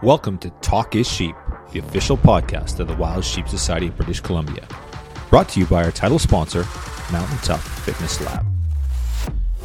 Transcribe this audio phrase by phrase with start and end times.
[0.00, 1.34] Welcome to Talk is Sheep,
[1.72, 4.64] the official podcast of the Wild Sheep Society of British Columbia.
[5.28, 6.64] Brought to you by our title sponsor,
[7.10, 8.46] Mountain Tough Fitness Lab.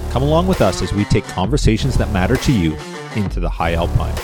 [0.10, 2.76] Come along with us as we take conversations that matter to you
[3.16, 4.16] into the high alpine.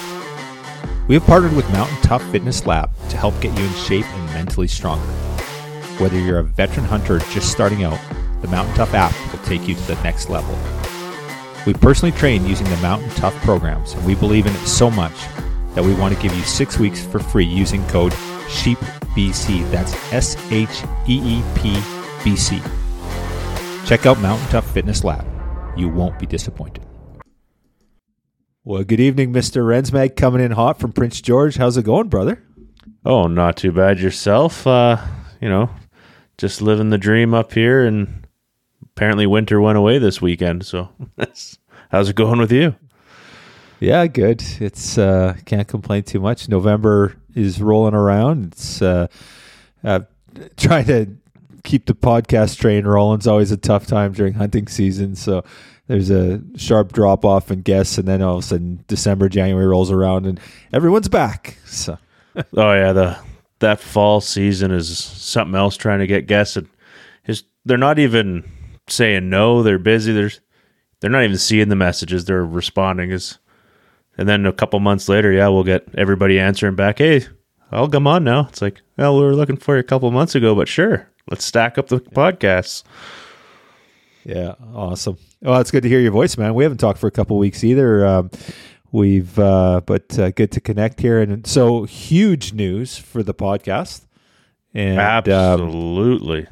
[1.07, 4.33] We have partnered with Mountain Tough Fitness Lab to help get you in shape and
[4.33, 5.05] mentally stronger.
[5.99, 7.99] Whether you're a veteran hunter just starting out,
[8.41, 10.57] the Mountain Tough app will take you to the next level.
[11.67, 15.13] We personally train using the Mountain Tough programs, and we believe in it so much
[15.75, 18.13] that we want to give you six weeks for free using code
[18.49, 19.69] SHEEPBC.
[19.71, 21.81] That's S H E E P
[22.23, 22.61] B C.
[23.85, 25.25] Check out Mountain Tough Fitness Lab.
[25.77, 26.85] You won't be disappointed.
[28.63, 29.63] Well, good evening, Mr.
[29.63, 31.55] Rensmag, coming in hot from Prince George.
[31.55, 32.43] How's it going, brother?
[33.05, 34.67] Oh, not too bad yourself.
[34.67, 34.97] Uh,
[35.41, 35.69] you know,
[36.37, 38.27] just living the dream up here, and
[38.83, 40.65] apparently winter went away this weekend.
[40.65, 40.89] So,
[41.89, 42.75] how's it going with you?
[43.79, 44.43] Yeah, good.
[44.59, 46.49] It's uh, can't complain too much.
[46.49, 48.47] November is rolling around.
[48.53, 49.07] It's uh,
[49.83, 50.01] uh,
[50.57, 51.07] trying to
[51.63, 53.19] keep the podcast train rolling.
[53.19, 55.15] It's always a tough time during hunting season.
[55.15, 55.43] So
[55.87, 59.67] there's a sharp drop off in guests, and then all of a sudden December, January
[59.67, 60.39] rolls around, and
[60.73, 61.57] everyone's back.
[61.65, 61.97] So
[62.55, 63.19] Oh yeah, the
[63.59, 65.77] that fall season is something else.
[65.77, 66.67] Trying to get guests, and
[67.25, 68.49] is they're not even
[68.87, 69.63] saying no.
[69.63, 70.13] They're busy.
[70.13, 70.39] There's
[70.99, 72.25] they're not even seeing the messages.
[72.25, 73.11] They're responding.
[73.11, 73.39] Is
[74.19, 76.97] and then a couple months later, yeah, we'll get everybody answering back.
[76.97, 77.25] Hey,
[77.71, 78.47] I'll come on now.
[78.49, 81.45] It's like, well, we were looking for you a couple months ago, but sure, let's
[81.45, 82.83] stack up the podcasts.
[84.25, 85.17] yeah, awesome.
[85.41, 86.53] Well, it's good to hear your voice, man.
[86.53, 88.05] We haven't talked for a couple weeks either.
[88.05, 88.29] Um,
[88.91, 91.21] we've, uh, but uh, good to connect here.
[91.21, 94.05] And so huge news for the podcast.
[94.73, 96.45] And um, Absolutely.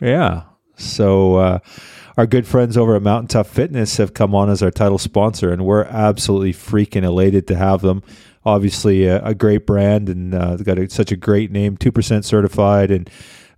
[0.00, 0.42] Yeah.
[0.76, 1.58] So uh,
[2.16, 5.52] our good friends over at Mountain Tough Fitness have come on as our title sponsor,
[5.52, 8.02] and we're absolutely freaking elated to have them.
[8.44, 12.24] Obviously, a, a great brand, and uh, got a, such a great name, two percent
[12.24, 13.08] certified, and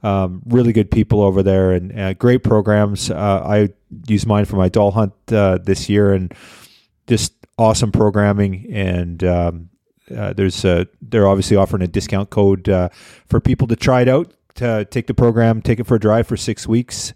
[0.03, 3.11] um, really good people over there, and uh, great programs.
[3.11, 3.69] Uh, I
[4.07, 6.35] use mine for my Dall hunt uh, this year, and
[7.07, 8.67] just awesome programming.
[8.73, 9.71] And um,
[10.15, 12.89] uh, there's a, they're obviously offering a discount code uh,
[13.27, 16.27] for people to try it out, to take the program, take it for a drive
[16.27, 17.15] for six weeks,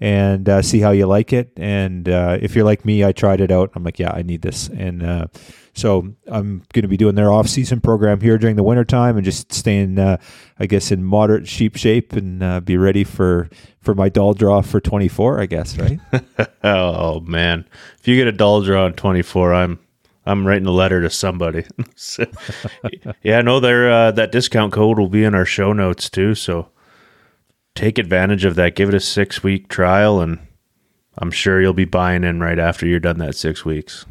[0.00, 1.52] and uh, see how you like it.
[1.56, 3.70] And uh, if you're like me, I tried it out.
[3.74, 4.68] I'm like, yeah, I need this.
[4.68, 5.26] And uh,
[5.74, 9.52] so I'm going to be doing their off-season program here during the wintertime and just
[9.52, 10.18] staying, uh,
[10.58, 13.48] I guess, in moderate sheep shape and uh, be ready for
[13.80, 15.40] for my Dall draw for 24.
[15.40, 16.00] I guess, right?
[16.64, 17.64] Oh man,
[18.00, 19.78] if you get a Dall draw in 24, I'm
[20.26, 21.64] I'm writing a letter to somebody.
[21.94, 22.24] So,
[23.22, 26.34] yeah, no, there uh, that discount code will be in our show notes too.
[26.34, 26.68] So
[27.78, 28.74] take advantage of that.
[28.74, 30.40] Give it a six week trial, and
[31.16, 34.04] I'm sure you'll be buying in right after you're done that six weeks.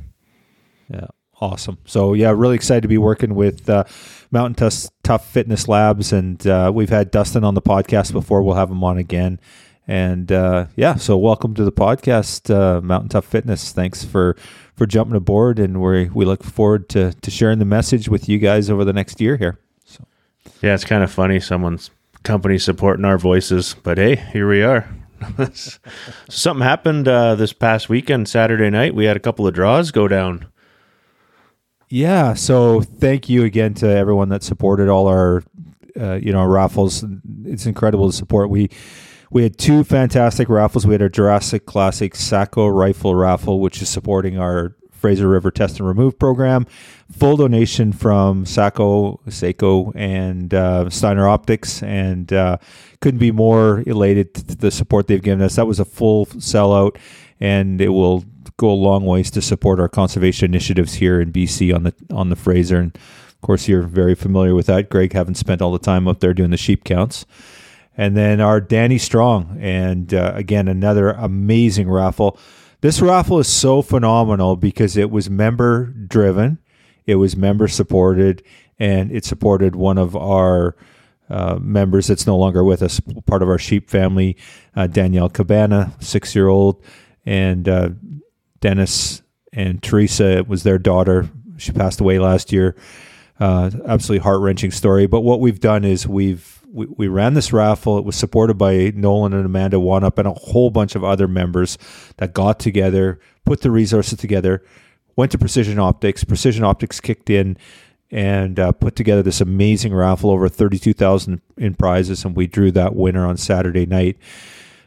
[0.89, 1.07] Yeah,
[1.41, 1.77] awesome.
[1.85, 3.83] So yeah, really excited to be working with uh,
[4.31, 8.41] Mountain Tough, Tough Fitness Labs, and uh, we've had Dustin on the podcast before.
[8.41, 9.38] We'll have him on again,
[9.85, 13.73] and uh, yeah, so welcome to the podcast, uh, Mountain Tough Fitness.
[13.73, 14.38] Thanks for
[14.75, 18.39] for jumping aboard, and we we look forward to to sharing the message with you
[18.39, 19.59] guys over the next year here.
[19.83, 20.06] So
[20.61, 21.41] Yeah, it's kind of funny.
[21.41, 21.91] Someone's
[22.27, 24.93] company supporting our voices, but hey, here we are.
[26.29, 28.93] Something happened uh, this past weekend, Saturday night.
[28.93, 30.45] We had a couple of draws go down.
[31.88, 32.33] Yeah.
[32.33, 35.41] So thank you again to everyone that supported all our,
[35.97, 37.05] uh, you know, raffles.
[37.45, 38.49] It's incredible to support.
[38.49, 38.69] We
[39.31, 40.85] we had two fantastic raffles.
[40.85, 44.75] We had our Jurassic Classic Sako Rifle raffle, which is supporting our
[45.07, 46.68] Fraser River Test and Remove program.
[47.13, 52.57] Full donation from Sako, Seiko, and uh, Steiner Optics, and uh,
[53.00, 55.56] couldn't be more elated to the support they've given us.
[55.56, 56.97] That was a full sellout,
[57.40, 58.25] and it will
[58.57, 62.28] go a long ways to support our conservation initiatives here in BC on the on
[62.28, 62.78] the Fraser.
[62.78, 66.19] And of course, you're very familiar with that, Greg, having spent all the time up
[66.19, 67.25] there doing the sheep counts.
[67.95, 72.38] And then our Danny Strong, and uh, again another amazing raffle.
[72.81, 76.59] This raffle is so phenomenal because it was member driven,
[77.05, 78.44] it was member supported,
[78.77, 80.75] and it supported one of our
[81.29, 84.38] uh, members that's no longer with us, part of our sheep family,
[84.75, 86.83] uh, Danielle Cabana, six year old,
[87.25, 87.89] and uh,
[88.59, 91.29] Dennis and Teresa was their daughter.
[91.57, 92.75] She passed away last year.
[93.39, 95.07] Uh, absolutely heart wrenching story.
[95.07, 97.97] But what we've done is we've we, we ran this raffle.
[97.97, 101.77] It was supported by Nolan and Amanda Wanup and a whole bunch of other members
[102.17, 104.63] that got together, put the resources together,
[105.15, 106.23] went to Precision Optics.
[106.23, 107.57] Precision Optics kicked in
[108.11, 112.95] and uh, put together this amazing raffle over 32,000 in prizes and we drew that
[112.95, 114.17] winner on Saturday night.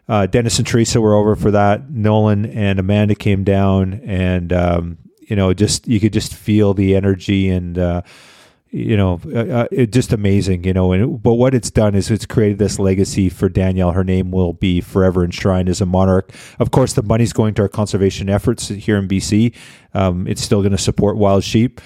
[0.08, 1.90] Uh, Dennis and Teresa were over for that.
[1.90, 6.94] Nolan and Amanda came down and um, you know, just you could just feel the
[6.94, 7.78] energy and.
[7.78, 8.02] Uh,
[8.70, 10.92] you know, uh, uh, it just amazing, you know.
[10.92, 13.92] And but what it's done is it's created this legacy for Danielle.
[13.92, 16.32] Her name will be forever enshrined as a monarch.
[16.58, 19.54] Of course, the money's going to our conservation efforts here in BC.
[19.92, 21.80] Um, it's still going to support wild sheep,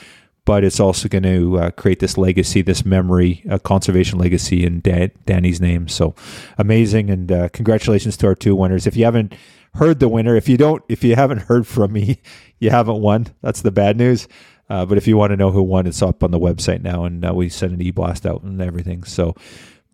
[0.44, 4.80] but it's also going to uh, create this legacy, this memory, a conservation legacy in
[4.80, 5.88] Dan- Danny's name.
[5.88, 6.14] So
[6.58, 8.86] amazing, and uh, congratulations to our two winners.
[8.86, 9.34] If you haven't
[9.76, 12.20] heard the winner, if you don't, if you haven't heard from me,
[12.58, 13.28] you haven't won.
[13.40, 14.28] That's the bad news.
[14.68, 17.04] Uh, but if you want to know who won, it's up on the website now,
[17.04, 19.04] and uh, we send an e-blast out and everything.
[19.04, 19.34] So,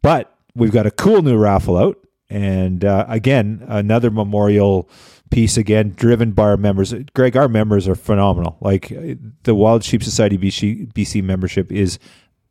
[0.02, 4.88] but we've got a cool new raffle out, and uh, again, another memorial
[5.30, 6.94] piece again, driven by our members.
[7.14, 8.58] Greg, our members are phenomenal.
[8.60, 8.92] Like
[9.42, 11.98] the Wild Sheep Society BC, BC membership is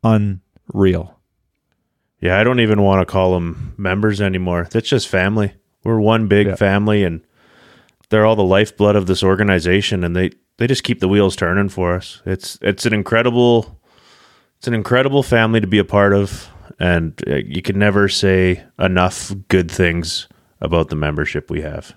[0.02, 1.18] unreal.
[2.20, 4.68] Yeah, I don't even want to call them members anymore.
[4.70, 5.54] That's just family.
[5.84, 6.54] We're one big yeah.
[6.56, 7.22] family, and
[8.10, 11.70] they're all the lifeblood of this organization, and they they just keep the wheels turning
[11.70, 12.20] for us.
[12.26, 13.80] It's it's an incredible
[14.58, 18.62] it's an incredible family to be a part of, and uh, you can never say
[18.78, 20.28] enough good things
[20.60, 21.94] about the membership we have.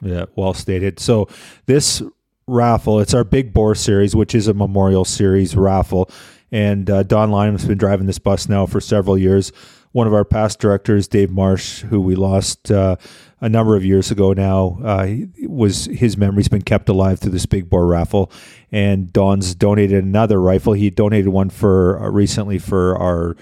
[0.00, 1.00] Yeah, well stated.
[1.00, 1.28] So
[1.66, 2.02] this
[2.46, 6.08] raffle, it's our Big Bore series, which is a memorial series raffle,
[6.52, 9.50] and uh, Don Lyman's been driving this bus now for several years.
[9.90, 12.94] One of our past directors, Dave Marsh, who we lost uh,
[13.40, 14.78] a number of years ago now.
[14.82, 15.08] Uh,
[15.42, 18.30] was his memory's been kept alive through this big bore raffle,
[18.72, 20.72] and Don's donated another rifle.
[20.72, 23.36] He donated one for uh, recently for our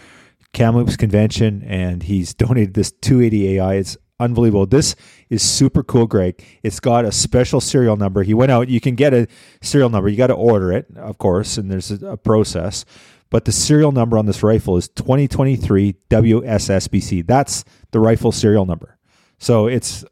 [0.52, 3.74] Kamloops convention, and he's donated this 280 AI.
[3.74, 4.66] It's unbelievable.
[4.66, 4.96] This
[5.28, 6.42] is super cool, Greg.
[6.62, 8.22] It's got a special serial number.
[8.22, 8.68] He went out.
[8.68, 9.26] You can get a
[9.62, 10.08] serial number.
[10.08, 12.84] You got to order it, of course, and there's a, a process.
[13.30, 17.26] But the serial number on this rifle is 2023 WSSBC.
[17.26, 18.96] That's the rifle serial number.
[19.38, 20.04] So it's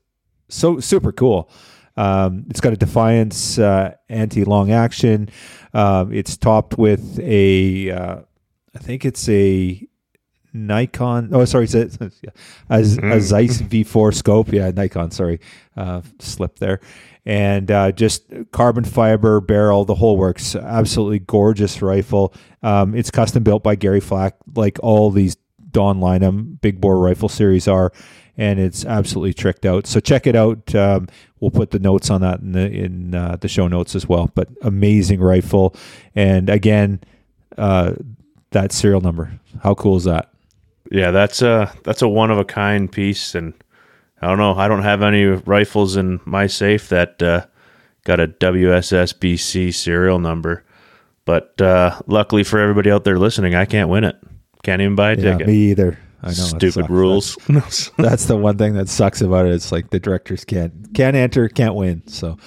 [0.48, 1.50] so super cool.
[1.96, 5.28] Um, it's got a Defiance uh, anti long action.
[5.74, 8.20] Um, it's topped with a, uh,
[8.74, 9.86] I think it's a
[10.52, 11.30] Nikon.
[11.32, 13.20] Oh, sorry, it's a, a, a mm-hmm.
[13.20, 14.52] Zeiss V4 scope.
[14.52, 15.10] Yeah, Nikon.
[15.10, 15.40] Sorry,
[15.76, 16.80] uh, slip there.
[17.24, 20.56] And uh, just carbon fiber barrel, the whole works.
[20.56, 22.34] Absolutely gorgeous rifle.
[22.62, 25.36] Um, it's custom built by Gary Flack, like all these
[25.70, 27.92] Don Lynam big bore rifle series are
[28.36, 29.86] and it's absolutely tricked out.
[29.86, 30.74] So check it out.
[30.74, 31.08] Um,
[31.40, 34.30] we'll put the notes on that in the in uh, the show notes as well.
[34.34, 35.74] But amazing rifle,
[36.14, 37.00] and again,
[37.58, 37.94] uh,
[38.50, 39.38] that serial number.
[39.62, 40.30] How cool is that?
[40.90, 43.54] Yeah, that's a that's a one of a kind piece, and
[44.20, 44.54] I don't know.
[44.54, 47.46] I don't have any rifles in my safe that uh,
[48.04, 50.64] got a WSSBC serial number,
[51.24, 54.16] but uh, luckily for everybody out there listening, I can't win it.
[54.62, 55.46] Can't even buy a yeah, ticket.
[55.48, 55.98] Me either.
[56.22, 57.36] I know stupid rules.
[57.48, 59.52] That's, that's, the one thing that sucks about it.
[59.54, 62.06] It's like the directors can't can't enter, can't win.
[62.06, 62.38] So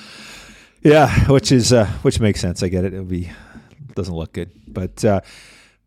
[0.81, 2.63] yeah, which is uh, which makes sense.
[2.63, 2.93] I get it.
[2.93, 3.31] It'll be
[3.95, 5.19] doesn't look good, but uh,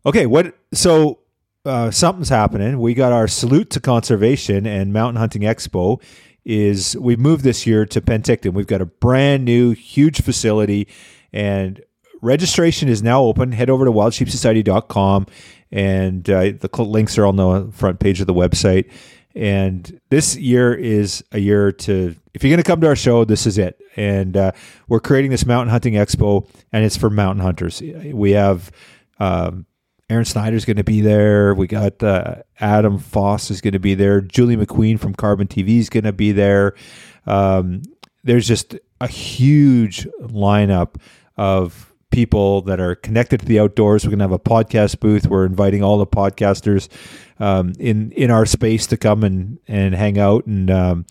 [0.05, 0.27] okay.
[0.27, 1.19] What so
[1.65, 2.79] uh, something's happening.
[2.79, 6.01] We got our salute to conservation and mountain hunting expo.
[6.45, 8.53] Is we've moved this year to Penticton.
[8.53, 10.87] We've got a brand new huge facility
[11.33, 11.81] and
[12.21, 13.51] registration is now open.
[13.51, 15.27] Head over to wildsheepsociety.com
[15.71, 18.91] and uh, the links are on the front page of the website.
[19.35, 23.25] And this year is a year to, if you're going to come to our show,
[23.25, 23.79] this is it.
[23.95, 24.51] And uh,
[24.87, 27.81] we're creating this mountain hunting expo, and it's for mountain hunters.
[27.81, 28.71] We have
[29.19, 29.65] um,
[30.09, 31.53] Aron Snyder's going to be there.
[31.53, 34.21] We got uh, Adam Foss is going to be there.
[34.21, 36.73] Julie McQueen from Carbon TV is going to be there.
[37.27, 37.83] Um,
[38.23, 40.95] there's just a huge lineup
[41.37, 44.03] of people that are connected to the outdoors.
[44.03, 45.27] We're going to have a podcast booth.
[45.27, 46.89] We're inviting all the podcasters
[47.39, 50.45] um, in in our space to come and and hang out.
[50.45, 51.05] And um,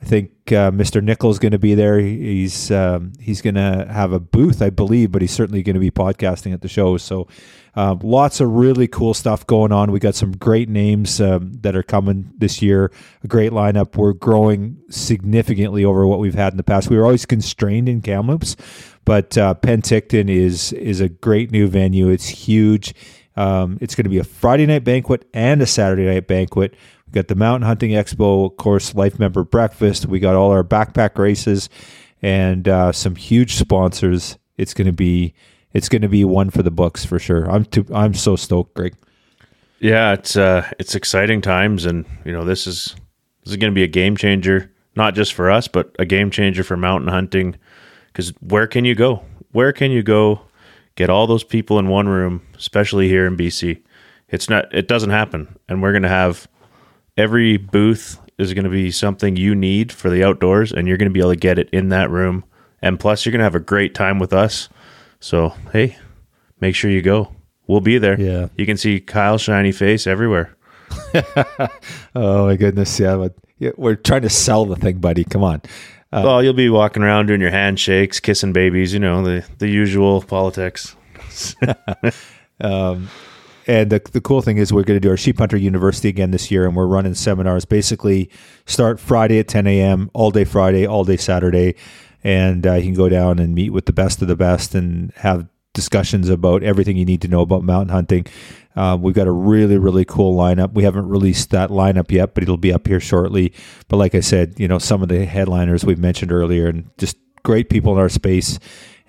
[0.00, 1.30] I think uh, Mr.
[1.30, 1.98] Is going to be there.
[1.98, 5.80] He's um, he's going to have a booth, I believe, but he's certainly going to
[5.80, 6.96] be podcasting at the show.
[6.96, 7.28] So.
[7.78, 9.92] Um, lots of really cool stuff going on.
[9.92, 12.90] We got some great names um, that are coming this year.
[13.22, 13.96] A great lineup.
[13.96, 16.88] We're growing significantly over what we've had in the past.
[16.88, 18.56] We were always constrained in Kamloops,
[19.06, 22.10] but uh, Penticton is is a great new venue.
[22.10, 22.94] It's huge.
[23.36, 26.74] Um, it's going to be a Friday night banquet and a Saturday night banquet.
[27.06, 30.06] We got the Mountain Hunting Expo, of course, Life Member Breakfast.
[30.06, 31.70] We got all our backpack races
[32.20, 34.38] and uh, some huge sponsors.
[34.56, 35.32] It's going to be
[35.72, 37.48] it's going to be one for the books for sure.
[37.50, 38.94] I'm too, I'm so stoked, Greg.
[39.78, 42.96] Yeah, it's uh, it's exciting times, and you know this is
[43.44, 46.30] this is going to be a game changer, not just for us, but a game
[46.30, 47.56] changer for mountain hunting
[48.16, 49.22] because where can you go?
[49.52, 50.40] Where can you go?
[50.94, 53.82] Get all those people in one room, especially here in BC.
[54.28, 54.74] It's not.
[54.74, 56.48] It doesn't happen, and we're going to have
[57.16, 61.10] every booth is going to be something you need for the outdoors, and you're going
[61.10, 62.44] to be able to get it in that room
[62.82, 64.68] and plus you're gonna have a great time with us.
[65.20, 65.96] So hey,
[66.60, 67.32] make sure you go.
[67.66, 68.20] We'll be there.
[68.20, 68.48] Yeah.
[68.56, 70.56] you can see Kyle's shiny face everywhere.
[72.14, 75.22] Oh my goodness, yeah, but yeah, we're trying to sell the thing, buddy.
[75.24, 75.60] Come on.
[76.12, 78.92] Uh, well, you'll be walking around doing your handshakes, kissing babies.
[78.92, 80.96] You know the the usual politics.
[82.60, 83.10] Um,
[83.66, 86.30] and the, the cool thing is we're going to do our Sheep Hunter University again
[86.30, 87.64] this year, and we're running seminars.
[87.64, 88.30] Basically,
[88.64, 90.10] start Friday at 10 a.m.
[90.14, 91.74] all day Friday, all day Saturday,
[92.22, 95.12] and uh, you can go down and meet with the best of the best and
[95.16, 98.26] have discussions about everything you need to know about mountain hunting.
[98.74, 100.72] Uh, we've got a really really cool lineup.
[100.72, 103.52] We haven't released that lineup yet, but it'll be up here shortly.
[103.86, 107.16] But like I said, you know some of the headliners we've mentioned earlier, and just
[107.44, 108.58] great people in our space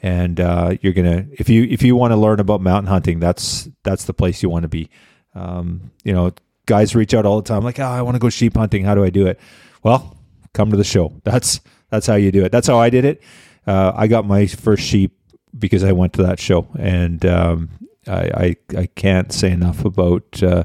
[0.02, 3.68] and uh, you're gonna if you if you want to learn about mountain hunting, that's
[3.84, 4.90] that's the place you want to be.
[5.34, 6.32] Um, you know,
[6.66, 8.84] guys reach out all the time, like, oh, I want to go sheep hunting.
[8.84, 9.40] How do I do it?
[9.84, 10.16] Well,
[10.54, 11.20] come to the show.
[11.24, 12.52] That's that's how you do it.
[12.52, 13.24] That's how I did it.
[13.66, 15.17] Uh, I got my first sheep
[15.58, 17.70] because I went to that show, and um,
[18.08, 20.42] I, I, I can't say enough about.
[20.42, 20.64] Uh,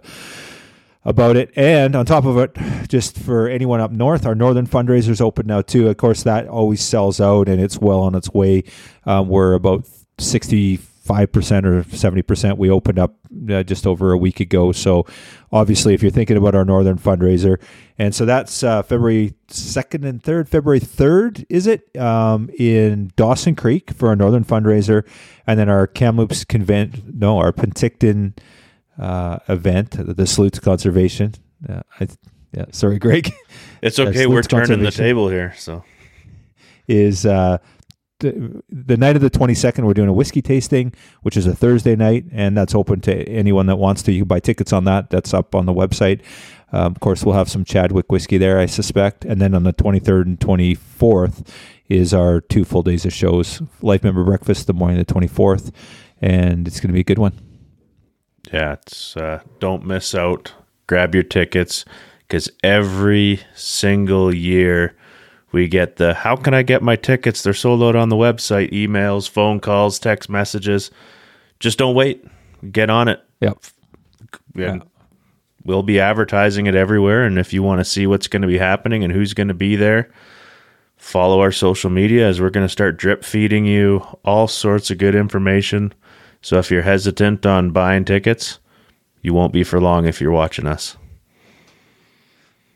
[1.05, 1.51] about it.
[1.57, 2.57] And on top of it,
[2.89, 5.89] just for anyone up north, our northern fundraiser's open now too.
[5.89, 8.63] Of course, that always sells out and it's well on its way.
[9.05, 9.85] Um, we're about
[10.19, 10.79] 65%
[11.65, 12.57] or 70%.
[12.57, 13.17] We opened up
[13.51, 14.73] uh, just over a week ago.
[14.73, 15.07] So
[15.51, 17.61] obviously, if you're thinking about our northern fundraiser,
[18.03, 20.49] and so that's uh, February 2nd and 3rd.
[20.49, 21.97] February 3rd, is it?
[21.97, 25.07] Um, in Dawson Creek for our northern fundraiser.
[25.47, 28.37] And then our Kamloops convent, no, our Penticton
[28.99, 31.35] uh, event, the Salutes Conservation.
[31.69, 32.09] Uh, I,
[32.51, 33.33] yeah, sorry, Greg.
[33.83, 34.27] It's okay.
[34.27, 35.55] We're turning the table here.
[35.57, 35.85] So
[36.89, 37.59] is uh,
[38.23, 42.25] the, night of the 22nd, we're doing a whiskey tasting, which is a Thursday night,
[42.33, 44.13] and that's open to anyone that wants to.
[44.13, 45.11] You can buy tickets on that.
[45.11, 46.23] That's up on the website.
[46.73, 49.25] Um, of course, we'll have some Chadwick whiskey there, I suspect.
[49.25, 51.47] And then on the 23rd and 24th
[51.89, 53.61] is our two full days of shows.
[53.83, 55.71] Life Member Breakfast the morning of the 24th,
[56.21, 57.39] and it's going to be a good one.
[58.53, 60.53] Yeah, it's uh, don't miss out.
[60.87, 61.85] Grab your tickets
[62.21, 64.97] because every single year
[65.53, 67.43] we get the how can I get my tickets?
[67.43, 70.91] They're sold out on the website, emails, phone calls, text messages.
[71.61, 72.25] Just don't wait.
[72.71, 73.23] Get on it.
[73.41, 73.59] Yep.
[74.55, 74.79] Yeah.
[75.65, 77.25] We'll be advertising it everywhere.
[77.25, 79.55] And if you want to see what's going to be happening and who's going to
[79.55, 80.11] be there,
[80.97, 84.99] follow our social media as we're going to start drip feeding you all sorts of
[84.99, 85.93] good information.
[86.41, 88.59] So if you're hesitant on buying tickets,
[89.21, 90.97] you won't be for long if you're watching us.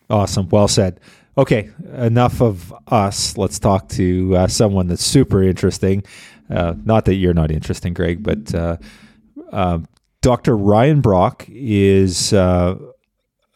[0.09, 0.49] Awesome.
[0.49, 1.01] Well said.
[1.39, 3.37] Okay, enough of us.
[3.37, 6.03] Let's talk to uh, someone that's super interesting.
[6.49, 9.79] Uh, not that you're not interesting, Greg, but uh,
[10.23, 10.57] Dr.
[10.57, 12.33] Ryan Brock is.
[12.33, 12.77] Uh,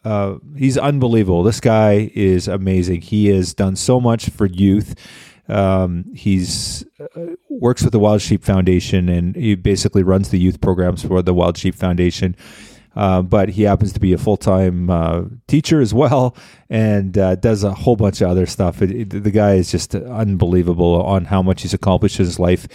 [0.03, 1.43] uh, he's unbelievable.
[1.43, 3.01] This guy is amazing.
[3.01, 4.95] He has done so much for youth.
[5.47, 10.61] Um, he's uh, works with the Wild Sheep Foundation, and he basically runs the youth
[10.61, 12.35] programs for the Wild Sheep Foundation.
[12.95, 16.35] Uh, but he happens to be a full time uh, teacher as well,
[16.69, 18.81] and uh, does a whole bunch of other stuff.
[18.81, 22.67] It, it, the guy is just unbelievable on how much he's accomplished in his life.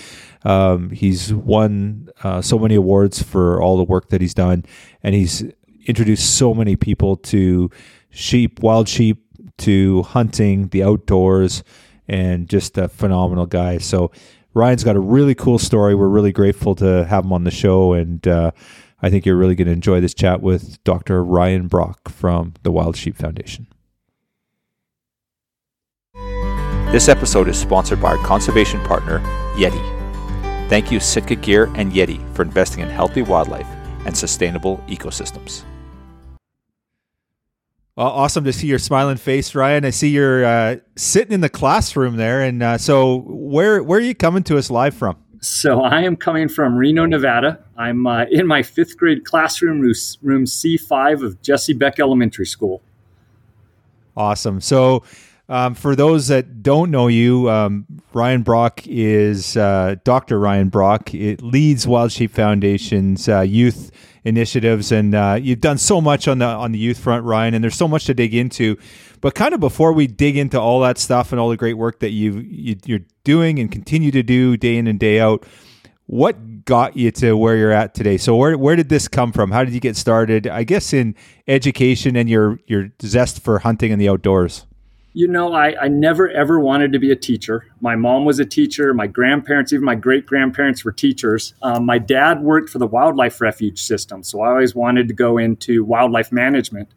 [0.45, 4.65] Um, he's won uh, so many awards for all the work that he's done,
[5.03, 5.45] and he's
[5.87, 7.71] introduced so many people to
[8.11, 9.23] sheep, wild sheep,
[9.59, 11.63] to hunting, the outdoors,
[12.09, 13.79] and just a phenomenal guy.
[13.79, 14.11] So
[14.55, 15.95] Ryan's got a really cool story.
[15.95, 18.53] We're really grateful to have him on the show, and uh,
[19.03, 21.23] I think you're really going to enjoy this chat with Dr.
[21.23, 23.67] Ryan Brock from the Wild Sheep Foundation.
[26.93, 29.19] This episode is sponsored by our conservation partner,
[29.57, 29.83] Yeti.
[30.71, 33.69] Thank you, Sitka Gear and Yeti, for investing in healthy wildlife
[34.07, 35.65] and sustainable ecosystems.
[37.97, 39.85] Well, awesome to see your smiling face, Ryan.
[39.85, 44.03] I see you're uh, sitting in the classroom there, and uh, so where where are
[44.03, 45.17] you coming to us live from?
[45.41, 47.63] So I am coming from Reno, Nevada.
[47.77, 52.83] I'm uh, in my fifth grade classroom, room C5 of Jessie Beck Elementary School.
[54.17, 54.61] Awesome.
[54.61, 55.05] So
[55.49, 60.41] um, for those that don't know you, um, Ryan Brock is uh, Dr.
[60.41, 61.15] Ryan Brock.
[61.15, 63.93] It leads Wild Sheep Foundation's uh, youth
[64.25, 67.55] initiatives, and uh, you've done so much on the on the youth front, Ryan.
[67.55, 68.77] And there's so much to dig into.
[69.21, 72.01] But kind of before we dig into all that stuff and all the great work
[72.01, 75.45] that you, you you're doing and continue to do day in and day out,
[76.07, 78.17] what got you to where you're at today?
[78.17, 79.51] So where where did this come from?
[79.51, 80.47] How did you get started?
[80.47, 81.15] I guess in
[81.49, 84.67] education and your your zest for hunting and the outdoors.
[85.13, 87.67] You know, I, I never ever wanted to be a teacher.
[87.81, 88.93] My mom was a teacher.
[88.93, 91.55] My grandparents, even my great grandparents, were teachers.
[91.63, 95.39] Um, my dad worked for the wildlife refuge system, so I always wanted to go
[95.39, 96.91] into wildlife management.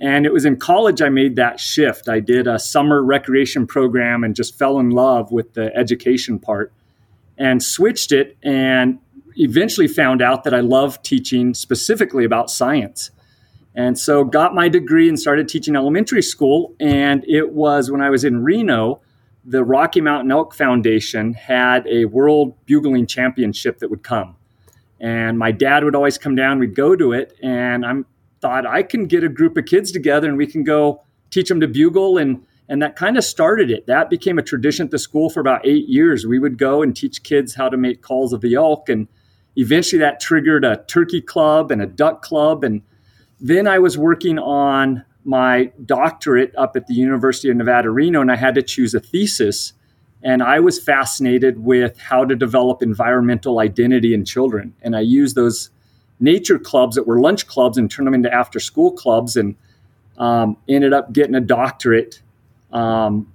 [0.00, 2.08] And it was in college I made that shift.
[2.08, 6.72] I did a summer recreation program and just fell in love with the education part
[7.36, 8.98] and switched it and
[9.36, 13.10] eventually found out that I love teaching specifically about science.
[13.74, 18.10] And so got my degree and started teaching elementary school and it was when I
[18.10, 19.00] was in Reno
[19.48, 24.36] the Rocky Mountain Elk Foundation had a world bugling championship that would come.
[25.00, 27.94] And my dad would always come down, we'd go to it, and I
[28.40, 31.60] thought I can get a group of kids together and we can go teach them
[31.60, 33.86] to bugle and and that kind of started it.
[33.86, 36.26] That became a tradition at the school for about eight years.
[36.26, 39.08] We would go and teach kids how to make calls of the elk, and
[39.56, 42.64] eventually that triggered a turkey club and a duck club.
[42.64, 42.82] And
[43.40, 48.30] then I was working on my doctorate up at the University of Nevada, Reno, and
[48.30, 49.72] I had to choose a thesis.
[50.22, 54.74] And I was fascinated with how to develop environmental identity in children.
[54.82, 55.70] And I used those
[56.20, 59.56] nature clubs that were lunch clubs and turned them into after school clubs and
[60.18, 62.22] um, ended up getting a doctorate
[62.72, 63.32] um,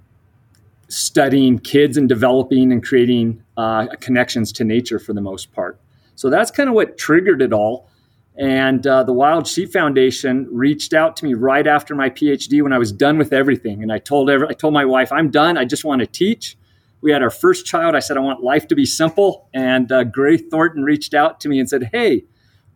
[0.88, 5.80] studying kids and developing and creating uh, connections to nature for the most part.
[6.14, 7.88] So that's kind of what triggered it all.
[8.36, 12.72] And uh, the Wild Sheep Foundation reached out to me right after my PhD when
[12.72, 13.82] I was done with everything.
[13.82, 15.56] And I told every, I told my wife, I'm done.
[15.56, 16.56] I just want to teach.
[17.00, 17.94] We had our first child.
[17.94, 19.48] I said, I want life to be simple.
[19.54, 22.24] And uh, Gray Thornton reached out to me and said, Hey,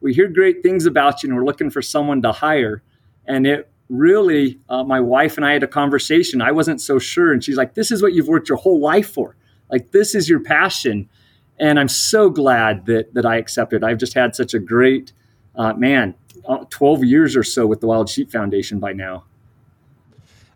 [0.00, 2.82] we hear great things about you, and we're looking for someone to hire.
[3.26, 6.40] And it really, uh, my wife and I had a conversation.
[6.40, 9.10] I wasn't so sure, and she's like, "This is what you've worked your whole life
[9.10, 9.36] for.
[9.70, 11.08] Like this is your passion."
[11.58, 13.82] And I'm so glad that that I accepted.
[13.82, 15.12] I've just had such a great
[15.56, 16.14] uh, man,
[16.46, 19.24] uh, 12 years or so with the Wild Sheep Foundation by now.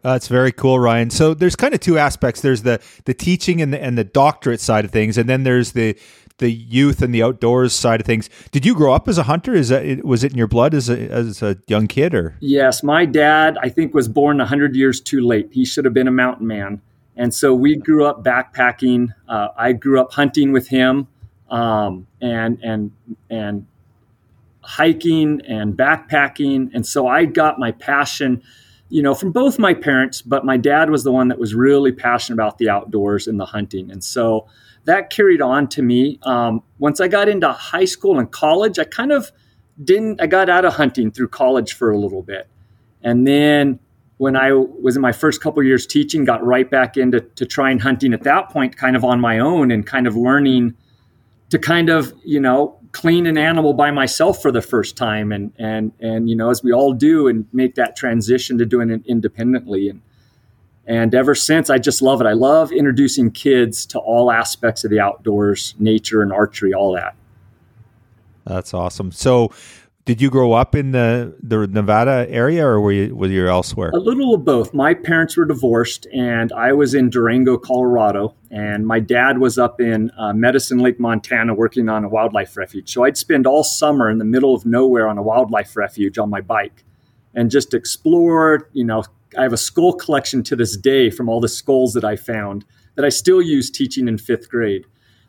[0.03, 1.11] That's very cool, Ryan.
[1.11, 2.41] So there's kind of two aspects.
[2.41, 5.73] There's the the teaching and the and the doctorate side of things, and then there's
[5.73, 5.97] the
[6.43, 8.29] the youth and the outdoors side of things.
[8.51, 9.55] Did you grow up as a hunter?
[9.55, 12.37] Is that was it in your blood as a as a young kid, or?
[12.41, 15.49] Yes, my dad I think was born hundred years too late.
[15.53, 16.83] He should have been a mountain man,
[17.17, 19.15] and so we grew up backpacking.
[19.29, 21.07] Uh, I grew up hunting with him,
[21.49, 22.91] um, and and
[23.31, 23.67] and
[24.63, 26.71] hiking and backpacking.
[26.75, 28.43] And so I got my passion,
[28.89, 31.93] you know, from both my parents, but my dad was the one that was really
[31.93, 33.91] passionate about the outdoors and the hunting.
[33.91, 34.47] And so
[34.85, 36.19] that carried on to me.
[36.23, 39.31] Um, once I got into high school and college, I kind of
[39.83, 42.49] didn't, I got out of hunting through college for a little bit.
[43.03, 43.79] And then
[44.19, 47.79] when I was in my first couple years teaching, got right back into to trying
[47.79, 50.75] hunting at that point, kind of on my own and kind of learning
[51.51, 55.53] to kind of, you know, clean an animal by myself for the first time and
[55.59, 59.03] and and you know as we all do and make that transition to doing it
[59.07, 60.03] independently and
[60.87, 64.91] and ever since i just love it i love introducing kids to all aspects of
[64.91, 67.15] the outdoors nature and archery all that
[68.45, 69.51] that's awesome so
[70.05, 73.91] did you grow up in the, the Nevada area or were you, were you elsewhere?
[73.95, 74.75] A little of both.
[74.75, 78.35] My parents were divorced and I was in Durango, Colorado.
[78.51, 82.93] And my dad was up in uh, Medicine Lake, Montana, working on a wildlife refuge.
[82.93, 86.29] So I'd spend all summer in the middle of nowhere on a wildlife refuge on
[86.29, 86.83] my bike
[87.35, 88.69] and just explore.
[88.73, 89.05] You know,
[89.37, 92.65] I have a skull collection to this day from all the skulls that I found
[92.95, 94.85] that I still use teaching in fifth grade.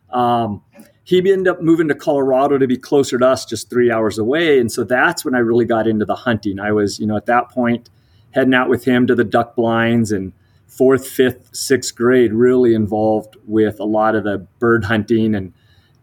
[0.09, 0.61] Um,
[1.03, 4.59] he ended up moving to Colorado to be closer to us, just three hours away.
[4.59, 6.59] And so that's when I really got into the hunting.
[6.59, 7.89] I was, you know, at that point
[8.31, 10.33] heading out with him to the duck blinds and
[10.67, 15.35] fourth, fifth, sixth grade, really involved with a lot of the bird hunting.
[15.35, 15.53] And,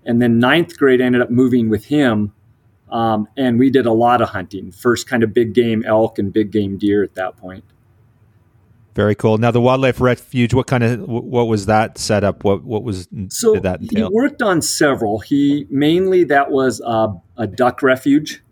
[0.05, 2.33] and then ninth grade ended up moving with him.
[2.91, 6.33] Um, and we did a lot of hunting, first kind of big game elk and
[6.33, 7.65] big game deer at that point.
[8.95, 9.39] Very cool.
[9.39, 12.43] Now the wildlife refuge, what kind of what was that set up?
[12.43, 14.09] What what was so did that entail?
[14.09, 15.21] He worked on several.
[15.21, 18.43] He mainly that was a, a duck refuge,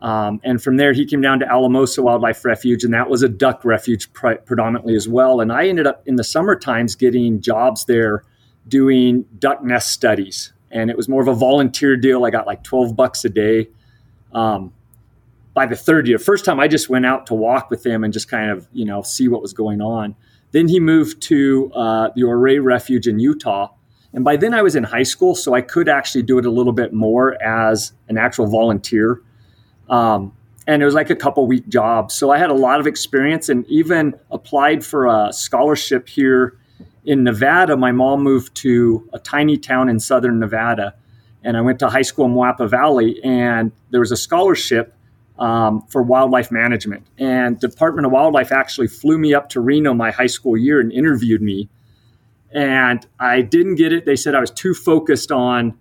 [0.00, 3.28] um, and from there he came down to Alamosa Wildlife Refuge, and that was a
[3.28, 5.40] duck refuge pre- predominantly as well.
[5.40, 8.22] And I ended up in the summer times getting jobs there
[8.68, 12.24] doing duck nest studies, and it was more of a volunteer deal.
[12.24, 13.68] I got like twelve bucks a day.
[14.32, 14.72] Um,
[15.58, 18.12] by the third year, first time I just went out to walk with him and
[18.12, 20.14] just kind of, you know, see what was going on.
[20.52, 23.70] Then he moved to uh, the Ouray Refuge in Utah.
[24.12, 26.50] And by then I was in high school, so I could actually do it a
[26.50, 29.20] little bit more as an actual volunteer.
[29.88, 30.32] Um,
[30.68, 32.12] and it was like a couple week job.
[32.12, 36.56] So I had a lot of experience and even applied for a scholarship here
[37.04, 37.76] in Nevada.
[37.76, 40.94] My mom moved to a tiny town in southern Nevada.
[41.42, 44.94] And I went to high school in Moapa Valley, and there was a scholarship
[45.38, 47.06] um, for wildlife management.
[47.18, 50.92] And Department of Wildlife actually flew me up to Reno my high school year and
[50.92, 51.68] interviewed me.
[52.52, 54.04] And I didn't get it.
[54.04, 55.78] They said I was too focused on,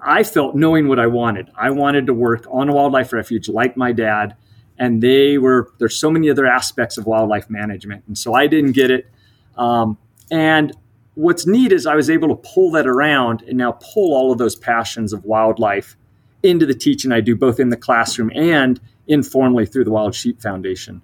[0.00, 1.50] I felt knowing what I wanted.
[1.56, 4.36] I wanted to work on a wildlife refuge like my dad
[4.78, 8.72] and they were there's so many other aspects of wildlife management, and so I didn't
[8.72, 9.10] get it.
[9.56, 9.98] Um,
[10.30, 10.72] and
[11.14, 14.38] what's neat is I was able to pull that around and now pull all of
[14.38, 15.96] those passions of wildlife
[16.48, 20.40] into the teaching I do, both in the classroom and informally through the Wild Sheep
[20.40, 21.02] Foundation.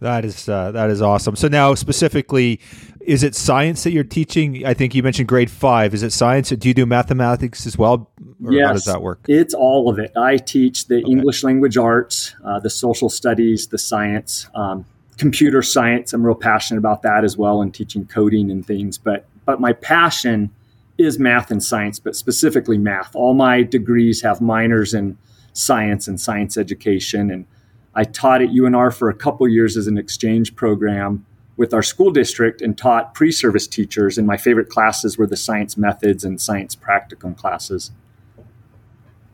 [0.00, 1.36] That is uh, that is awesome.
[1.36, 2.60] So now specifically,
[3.00, 4.66] is it science that you're teaching?
[4.66, 5.94] I think you mentioned grade five.
[5.94, 6.50] Is it science?
[6.50, 8.10] Do you do mathematics as well?
[8.44, 9.20] Or yes, how does that work?
[9.26, 10.12] It's all of it.
[10.14, 11.10] I teach the okay.
[11.10, 14.84] English language arts, uh, the social studies, the science, um,
[15.16, 16.12] computer science.
[16.12, 18.98] I'm real passionate about that as well, and teaching coding and things.
[18.98, 20.50] But but my passion
[20.98, 23.14] is math and science, but specifically math.
[23.14, 25.18] All my degrees have minors in
[25.52, 27.46] science and science education, and
[27.94, 31.24] I taught at UNR for a couple years as an exchange program
[31.56, 35.76] with our school district and taught pre-service teachers and my favorite classes were the science
[35.76, 37.90] methods and science practicum classes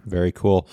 [0.06, 0.66] very cool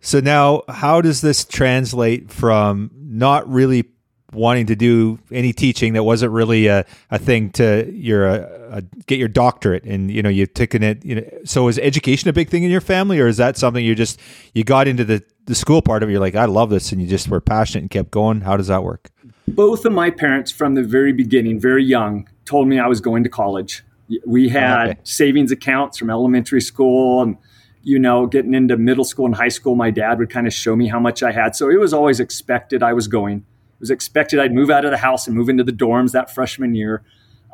[0.00, 3.90] so now how does this translate from not really
[4.32, 8.82] wanting to do any teaching that wasn't really a, a thing to your a, a,
[9.06, 12.32] get your doctorate and you know you've taken it you know so is education a
[12.32, 14.20] big thing in your family or is that something you just
[14.54, 17.00] you got into the the school part of it you're like i love this and
[17.00, 18.40] you just were passionate and kept going?
[18.42, 19.10] How does that work?
[19.48, 23.24] Both of my parents from the very beginning very young told me i was going
[23.24, 23.82] to college.
[24.26, 25.00] We oh, had okay.
[25.04, 27.36] savings accounts from elementary school and
[27.82, 30.76] you know getting into middle school and high school my dad would kind of show
[30.76, 31.56] me how much i had.
[31.56, 33.44] So it was always expected i was going
[33.80, 36.74] was expected I'd move out of the house and move into the dorms that freshman
[36.74, 37.02] year.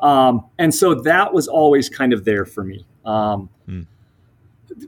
[0.01, 2.85] Um, and so that was always kind of there for me.
[3.05, 3.87] Um, mm.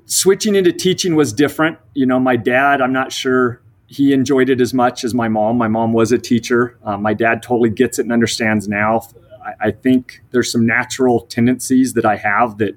[0.06, 1.80] Switching into teaching was different.
[1.94, 5.58] You know, my dad, I'm not sure he enjoyed it as much as my mom.
[5.58, 6.78] My mom was a teacher.
[6.84, 9.02] Uh, my dad totally gets it and understands now.
[9.44, 12.76] I, I, think there's some natural tendencies that I have that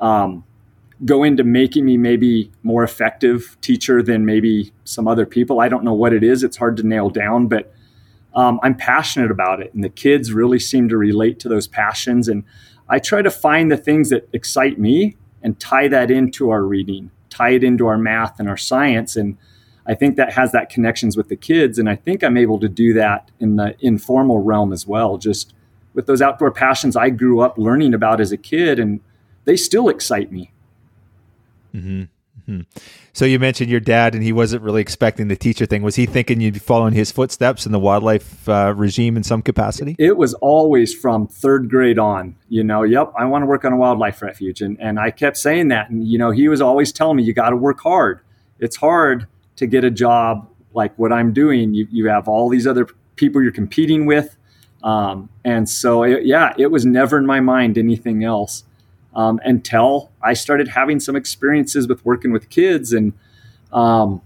[0.00, 0.42] um,
[1.04, 5.60] go into making me maybe more effective teacher than maybe some other people.
[5.60, 6.42] I don't know what it is.
[6.42, 7.73] It's hard to nail down, but
[8.34, 12.28] um, I'm passionate about it, and the kids really seem to relate to those passions.
[12.28, 12.44] And
[12.88, 17.10] I try to find the things that excite me and tie that into our reading,
[17.30, 19.36] tie it into our math and our science, and
[19.86, 21.78] I think that has that connections with the kids.
[21.78, 25.52] And I think I'm able to do that in the informal realm as well, just
[25.92, 29.00] with those outdoor passions I grew up learning about as a kid, and
[29.44, 30.52] they still excite me.
[31.74, 32.04] Mm-hmm.
[32.46, 32.60] Hmm.
[33.14, 35.82] So you mentioned your dad, and he wasn't really expecting the teacher thing.
[35.82, 39.40] Was he thinking you'd be following his footsteps in the wildlife uh, regime in some
[39.40, 39.96] capacity?
[39.98, 42.36] It was always from third grade on.
[42.48, 45.38] You know, yep, I want to work on a wildlife refuge, and and I kept
[45.38, 48.20] saying that, and you know, he was always telling me you got to work hard.
[48.58, 49.26] It's hard
[49.56, 51.72] to get a job like what I'm doing.
[51.72, 54.36] You you have all these other people you're competing with,
[54.82, 58.64] um, and so it, yeah, it was never in my mind anything else
[59.14, 63.12] um, until I started having some experiences with working with kids and
[63.72, 64.22] um,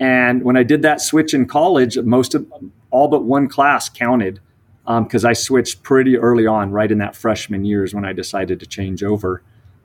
[0.00, 2.52] and when I did that switch in college, most of
[2.90, 4.40] all but one class counted
[4.84, 8.60] because um, I switched pretty early on, right in that freshman years when I decided
[8.60, 9.42] to change over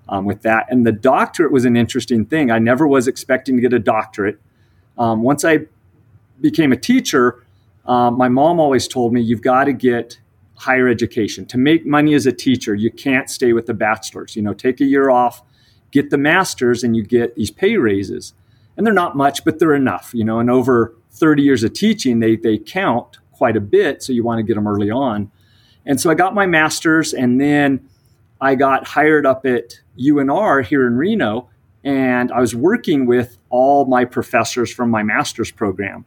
[0.10, 0.66] um, with that.
[0.70, 2.52] And the doctorate was an interesting thing.
[2.52, 4.40] I never was expecting to get a doctorate.
[4.98, 5.68] Um, once I
[6.42, 7.46] became a teacher,
[7.86, 10.20] uh, my mom always told me you've got to get
[10.60, 11.46] higher education.
[11.46, 14.36] To make money as a teacher, you can't stay with the bachelor's.
[14.36, 15.42] You know, take a year off,
[15.92, 18.34] get the master's, and you get these pay raises.
[18.76, 20.12] And they're not much, but they're enough.
[20.14, 24.04] You know, and over 30 years of teaching, they they count quite a bit.
[24.04, 25.32] So you want to get them early on.
[25.86, 27.88] And so I got my master's, and then
[28.42, 31.50] I got hired up at UNR here in Reno,
[31.86, 36.04] and I was working with all my professors from my master's program.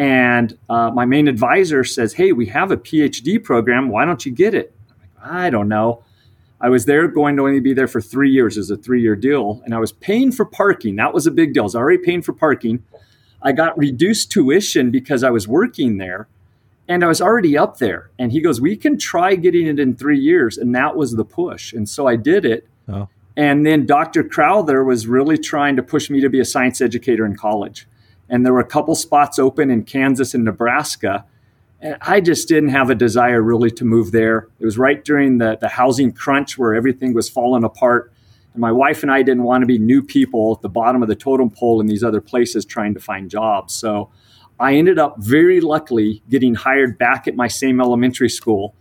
[0.00, 3.90] And uh, my main advisor says, Hey, we have a PhD program.
[3.90, 4.74] Why don't you get it?
[4.88, 6.02] Like, i don't know.
[6.58, 9.14] I was there going to only be there for three years as a three year
[9.14, 9.60] deal.
[9.66, 10.96] And I was paying for parking.
[10.96, 11.64] That was a big deal.
[11.64, 12.82] I was already paying for parking.
[13.42, 16.28] I got reduced tuition because I was working there
[16.88, 18.10] and I was already up there.
[18.18, 20.56] And he goes, We can try getting it in three years.
[20.56, 21.74] And that was the push.
[21.74, 22.66] And so I did it.
[22.88, 23.06] Oh.
[23.36, 24.24] And then Dr.
[24.24, 27.86] Crowther was really trying to push me to be a science educator in college
[28.30, 31.26] and there were a couple spots open in Kansas and Nebraska.
[31.80, 34.48] And I just didn't have a desire really to move there.
[34.60, 38.12] It was right during the, the housing crunch where everything was falling apart.
[38.54, 41.08] And my wife and I didn't want to be new people at the bottom of
[41.08, 43.74] the totem pole in these other places trying to find jobs.
[43.74, 44.10] So
[44.60, 48.74] I ended up very luckily getting hired back at my same elementary school,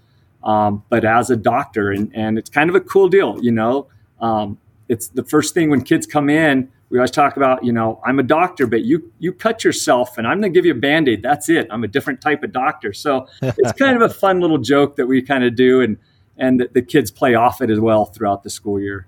[0.43, 1.89] um, but as a doctor.
[1.89, 3.87] And, and it's kind of a cool deal, you know.
[4.21, 4.59] Um,
[4.89, 8.19] it's the first thing when kids come in, we always talk about, you know, I'm
[8.19, 11.21] a doctor, but you you cut yourself and I'm going to give you a band-aid.
[11.21, 11.67] That's it.
[11.69, 12.93] I'm a different type of doctor.
[12.93, 15.97] So it's kind of a fun little joke that we kind of do and
[16.37, 19.05] and the, kids play off it as well throughout the school year.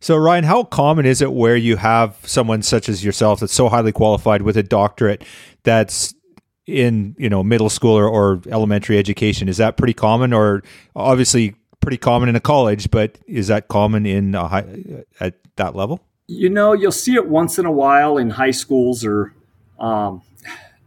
[0.00, 3.68] So, Ryan, how common is it where you have someone such as yourself that's so
[3.68, 5.22] highly qualified with a doctorate
[5.62, 6.12] that's
[6.66, 9.48] in you know middle school or, or elementary education?
[9.48, 10.64] Is that pretty common, or
[10.96, 15.76] obviously pretty common in a college, but is that common in a high, at that
[15.76, 16.00] level?
[16.32, 19.34] You know, you'll see it once in a while in high schools or
[19.78, 20.22] um,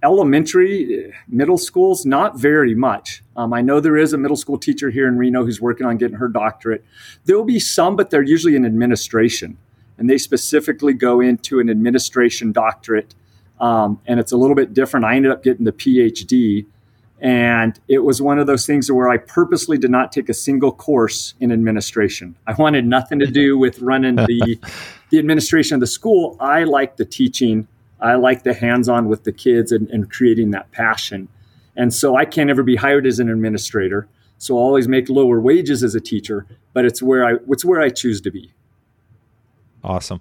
[0.02, 3.24] elementary, middle schools, not very much.
[3.36, 5.98] Um, I know there is a middle school teacher here in Reno who's working on
[5.98, 6.84] getting her doctorate.
[7.26, 9.58] There will be some, but they're usually in administration,
[9.98, 13.14] and they specifically go into an administration doctorate,
[13.60, 15.06] um, and it's a little bit different.
[15.06, 16.66] I ended up getting the PhD,
[17.20, 20.72] and it was one of those things where I purposely did not take a single
[20.72, 22.36] course in administration.
[22.46, 24.60] I wanted nothing to do with running the
[25.16, 26.36] the administration of the school.
[26.42, 27.70] I like the teaching.
[28.02, 31.30] I like the hands-on with the kids and, and creating that passion.
[31.78, 34.10] And so I can't ever be hired as an administrator.
[34.38, 37.80] So I'll always make lower wages as a teacher, but it's where I it's where
[37.80, 38.52] I choose to be.
[39.82, 40.20] Awesome.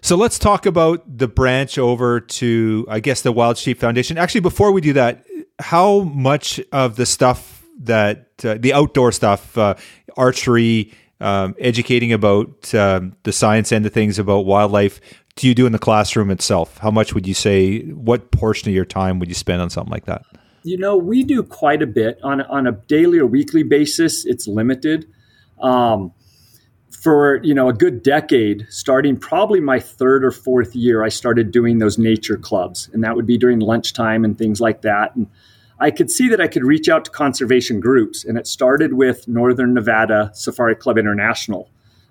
[0.00, 4.16] So let's talk about the branch over to I guess the Wild Sheep Foundation.
[4.16, 5.26] Actually, before we do that,
[5.58, 9.74] how much of the stuff that uh, the outdoor stuff, uh,
[10.16, 15.00] archery, um, educating about um, the science end of things about wildlife,
[15.36, 16.78] do you do in the classroom itself?
[16.78, 17.80] How much would you say?
[17.80, 20.22] What portion of your time would you spend on something like that?
[20.64, 24.26] You know, we do quite a bit on on a daily or weekly basis.
[24.26, 25.06] It's limited.
[25.60, 26.12] Um,
[27.02, 31.50] for you know a good decade, starting probably my third or fourth year, I started
[31.50, 35.16] doing those nature clubs, and that would be during lunchtime and things like that.
[35.16, 35.26] And
[35.82, 39.26] I could see that I could reach out to conservation groups, and it started with
[39.26, 41.68] Northern Nevada Safari Club International.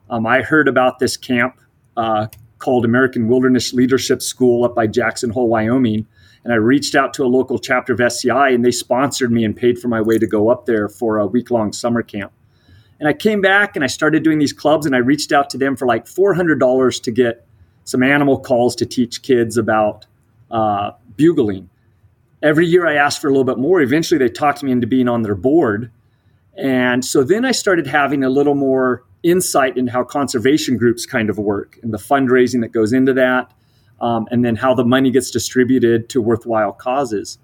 [0.10, 1.58] Um, I heard about this camp
[1.96, 2.28] uh,
[2.60, 6.06] called American Wilderness Leadership School up by Jackson Hole, Wyoming.
[6.44, 9.56] And I reached out to a local chapter of SCI, and they sponsored me and
[9.56, 12.34] paid for my way to go up there for a week long summer camp.
[13.00, 15.58] And I came back and I started doing these clubs, and I reached out to
[15.58, 17.48] them for like $400 to get
[17.86, 20.08] some animal calls to teach kids about
[20.52, 21.70] uh, bugling
[22.42, 23.82] every year I asked for a little bit more.
[23.82, 25.92] Eventually, they talked me into being on their board.
[26.58, 31.30] And so then I started having a little more insight into how conservation groups kind
[31.30, 33.52] of work and the fundraising that goes into that,
[34.00, 37.38] um, and then how the money gets distributed to worthwhile causes.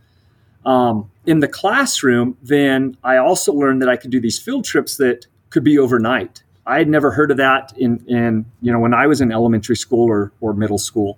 [0.66, 4.98] Um, in the classroom, then I also learned that I could do these field trips
[4.98, 6.44] that could be overnight.
[6.66, 9.78] I had never heard of that in, in you know when I was in elementary
[9.78, 11.18] school or, or middle school.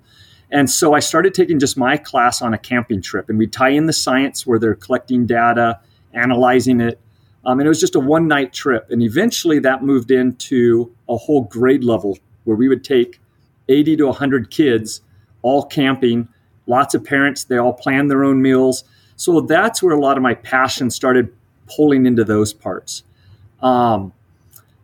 [0.52, 3.70] And so I started taking just my class on a camping trip, and we tie
[3.70, 5.80] in the science where they're collecting data,
[6.14, 7.00] analyzing it.
[7.46, 8.88] Um, and it was just a one night trip.
[8.90, 13.20] And eventually that moved into a whole grade level where we would take
[13.70, 15.02] 80 to 100 kids
[15.42, 16.28] all camping,
[16.66, 18.84] lots of parents, they all plan their own meals.
[19.16, 21.34] So that's where a lot of my passion started
[21.68, 23.04] pulling into those parts.
[23.62, 24.14] Um,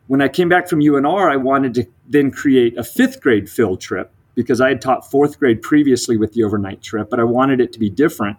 [0.08, 3.82] when I came back from UNR, I wanted to then create a fifth grade field
[3.82, 7.62] trip because I had taught fourth grade previously with the overnight trip, but I wanted
[7.62, 8.38] it to be different.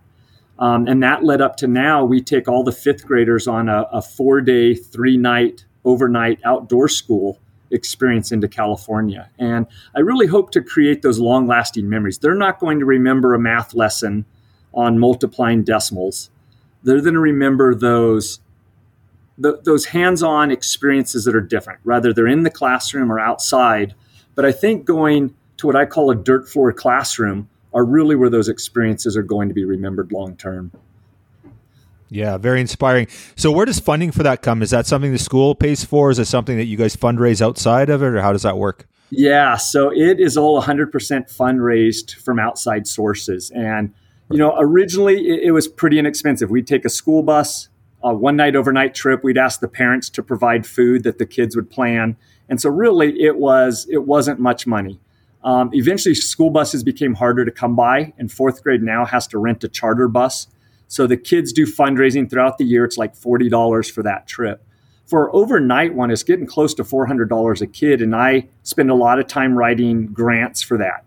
[0.58, 3.82] Um, and that led up to now we take all the fifth graders on a,
[3.92, 7.38] a four day, three night, overnight outdoor school
[7.70, 9.30] experience into California.
[9.38, 12.18] And I really hope to create those long lasting memories.
[12.18, 14.24] They're not going to remember a math lesson
[14.72, 16.30] on multiplying decimals,
[16.82, 18.40] they're going to remember those.
[19.38, 23.94] The, those hands-on experiences that are different, whether they're in the classroom or outside.
[24.34, 28.30] But I think going to what I call a dirt floor classroom are really where
[28.30, 30.72] those experiences are going to be remembered long term.
[32.08, 33.08] Yeah, very inspiring.
[33.34, 34.62] So, where does funding for that come?
[34.62, 36.10] Is that something the school pays for?
[36.10, 38.86] Is it something that you guys fundraise outside of it, or how does that work?
[39.10, 43.50] Yeah, so it is all 100% fundraised from outside sources.
[43.52, 43.94] And,
[44.30, 46.50] you know, originally it, it was pretty inexpensive.
[46.50, 47.68] We'd take a school bus,
[48.02, 49.22] a one night overnight trip.
[49.22, 52.16] We'd ask the parents to provide food that the kids would plan.
[52.48, 55.00] And so, really, it was it wasn't much money.
[55.46, 59.38] Um, eventually, school buses became harder to come by, and fourth grade now has to
[59.38, 60.48] rent a charter bus.
[60.88, 62.84] So the kids do fundraising throughout the year.
[62.84, 64.60] It's like forty dollars for that trip.
[65.06, 68.90] For overnight one, it's getting close to four hundred dollars a kid, and I spend
[68.90, 71.04] a lot of time writing grants for that.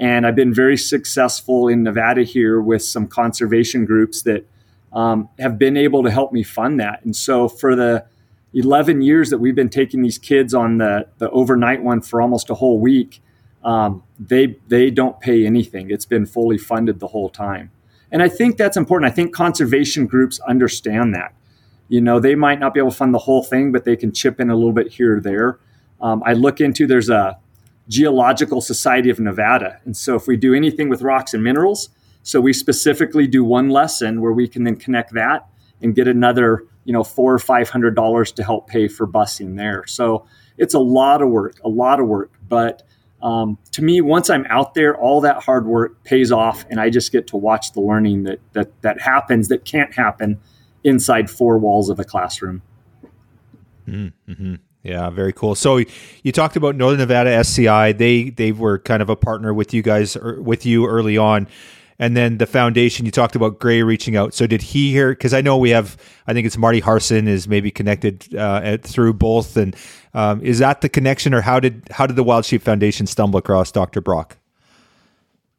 [0.00, 4.44] And I've been very successful in Nevada here with some conservation groups that
[4.92, 7.04] um, have been able to help me fund that.
[7.04, 8.04] And so for the
[8.52, 12.50] 11 years that we've been taking these kids on the, the overnight one for almost
[12.50, 13.22] a whole week,
[13.66, 15.90] um, they they don't pay anything.
[15.90, 17.72] It's been fully funded the whole time,
[18.12, 19.10] and I think that's important.
[19.10, 21.34] I think conservation groups understand that.
[21.88, 24.12] You know, they might not be able to fund the whole thing, but they can
[24.12, 25.58] chip in a little bit here or there.
[26.00, 27.38] Um, I look into there's a
[27.88, 31.88] Geological Society of Nevada, and so if we do anything with rocks and minerals,
[32.22, 35.48] so we specifically do one lesson where we can then connect that
[35.82, 39.56] and get another, you know, four or five hundred dollars to help pay for busing
[39.56, 39.84] there.
[39.88, 40.24] So
[40.56, 42.30] it's a lot of work, a lot of work.
[42.48, 42.85] But
[43.22, 46.90] um, to me, once I'm out there, all that hard work pays off, and I
[46.90, 50.38] just get to watch the learning that that that happens that can't happen
[50.84, 52.62] inside four walls of a classroom.
[53.88, 54.54] Mm-hmm.
[54.82, 55.54] Yeah, very cool.
[55.54, 55.80] So
[56.22, 57.92] you talked about Northern Nevada SCI.
[57.92, 61.48] They they were kind of a partner with you guys er, with you early on.
[61.98, 64.34] And then the foundation, you talked about Gray reaching out.
[64.34, 65.10] So did he hear?
[65.10, 68.82] Because I know we have, I think it's Marty Harson is maybe connected uh, at,
[68.82, 69.56] through both.
[69.56, 69.74] And
[70.12, 73.38] um, is that the connection, or how did how did the Wild Sheep Foundation stumble
[73.38, 74.00] across Dr.
[74.00, 74.36] Brock?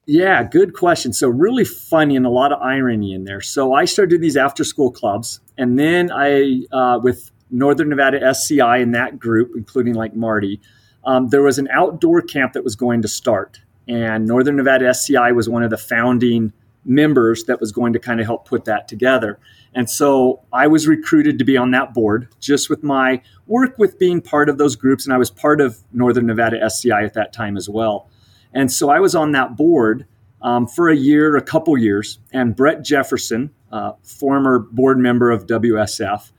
[0.05, 1.11] Yeah, good question.
[1.11, 3.41] So really funny and a lot of irony in there.
[3.41, 8.23] So I started doing these after school clubs, and then I uh, with Northern Nevada
[8.23, 10.61] SCI in that group, including like Marty,
[11.03, 13.61] um, there was an outdoor camp that was going to start.
[13.87, 16.53] And Northern Nevada SCI was one of the founding
[16.85, 19.39] members that was going to kind of help put that together.
[19.73, 23.99] And so I was recruited to be on that board just with my work with
[23.99, 25.05] being part of those groups.
[25.05, 28.09] And I was part of Northern Nevada SCI at that time as well.
[28.53, 30.07] And so I was on that board
[30.41, 32.19] um, for a year, a couple years.
[32.31, 36.31] And Brett Jefferson, uh, former board member of WSF,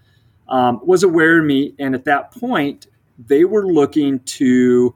[0.49, 1.75] um, was aware of me.
[1.79, 2.87] And at that point,
[3.19, 4.95] they were looking to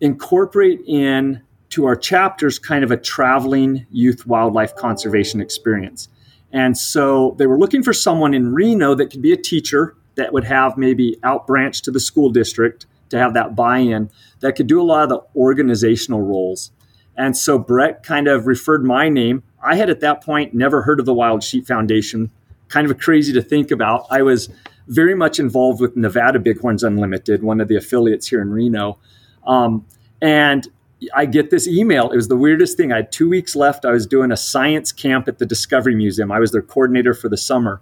[0.00, 6.08] incorporate in to our chapters kind of a traveling youth wildlife conservation experience.
[6.52, 10.32] And so they were looking for someone in Reno that could be a teacher that
[10.32, 14.54] would have maybe out branch to the school district to have that buy in, that
[14.54, 16.70] could do a lot of the organizational roles.
[17.16, 19.42] And so Brett kind of referred my name.
[19.62, 22.30] I had at that point never heard of the Wild Sheep Foundation.
[22.68, 24.06] Kind of crazy to think about.
[24.10, 24.50] I was
[24.86, 28.98] very much involved with Nevada Bighorns Unlimited, one of the affiliates here in Reno.
[29.46, 29.84] Um,
[30.20, 30.66] and
[31.14, 32.10] I get this email.
[32.10, 32.92] It was the weirdest thing.
[32.92, 33.84] I had two weeks left.
[33.84, 36.32] I was doing a science camp at the Discovery Museum.
[36.32, 37.80] I was their coordinator for the summer.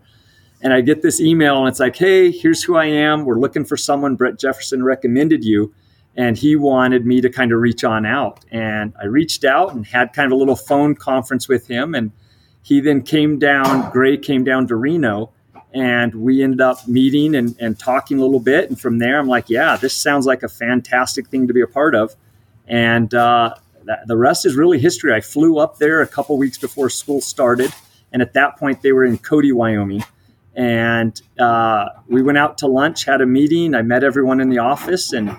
[0.63, 3.25] And I get this email, and it's like, hey, here's who I am.
[3.25, 4.17] We're looking for someone.
[4.17, 5.73] Brett Jefferson recommended you.
[6.17, 8.45] And he wanted me to kind of reach on out.
[8.51, 11.95] And I reached out and had kind of a little phone conference with him.
[11.95, 12.11] And
[12.63, 15.31] he then came down, Gray came down to Reno,
[15.75, 18.71] and we ended up meeting and, and talking a little bit.
[18.71, 21.67] And from there, I'm like, yeah, this sounds like a fantastic thing to be a
[21.67, 22.17] part of
[22.67, 23.55] and uh,
[24.07, 25.13] the rest is really history.
[25.13, 27.73] I flew up there a couple weeks before school started,
[28.13, 30.05] and at that point they were in Cody, Wyoming.
[30.55, 33.75] And uh, we went out to lunch, had a meeting.
[33.75, 35.37] I met everyone in the office, and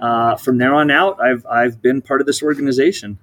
[0.00, 3.18] uh, from there on out, I've I've been part of this organization.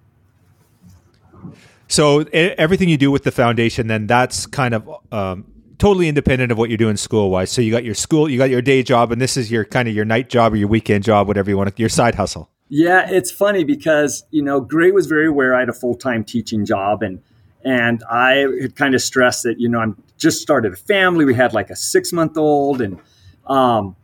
[1.90, 5.46] So everything you do with the foundation, then that's kind of um,
[5.78, 7.52] totally independent of what you're doing school wise.
[7.52, 9.88] So you got your school, you got your day job, and this is your kind
[9.88, 12.50] of your night job or your weekend job, whatever you want to, your side hustle.
[12.70, 16.24] Yeah, it's funny because you know Gray was very aware I had a full time
[16.24, 17.22] teaching job, and
[17.64, 21.24] and I had kind of stressed that you know I'm just started a family.
[21.24, 23.00] We had like a six month old, and
[23.46, 23.96] um,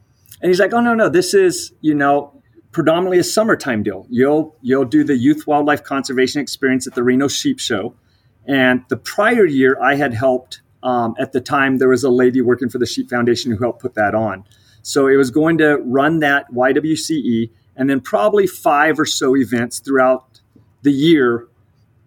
[0.41, 4.07] and he's like, oh no no, this is you know predominantly a summertime deal.
[4.09, 7.93] You'll you'll do the youth wildlife conservation experience at the Reno Sheep Show,
[8.47, 10.61] and the prior year I had helped.
[10.83, 13.81] Um, at the time, there was a lady working for the Sheep Foundation who helped
[13.81, 14.43] put that on.
[14.81, 19.79] So it was going to run that YWCE and then probably five or so events
[19.79, 20.41] throughout
[20.81, 21.47] the year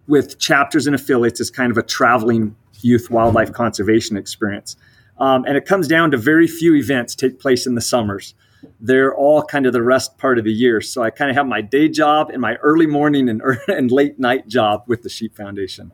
[0.07, 4.75] with chapters and affiliates as kind of a traveling youth wildlife conservation experience.
[5.19, 8.35] Um, and it comes down to very few events take place in the summers.
[8.79, 10.81] They're all kind of the rest part of the year.
[10.81, 14.19] So I kind of have my day job and my early morning and, and late
[14.19, 15.91] night job with the Sheep Foundation.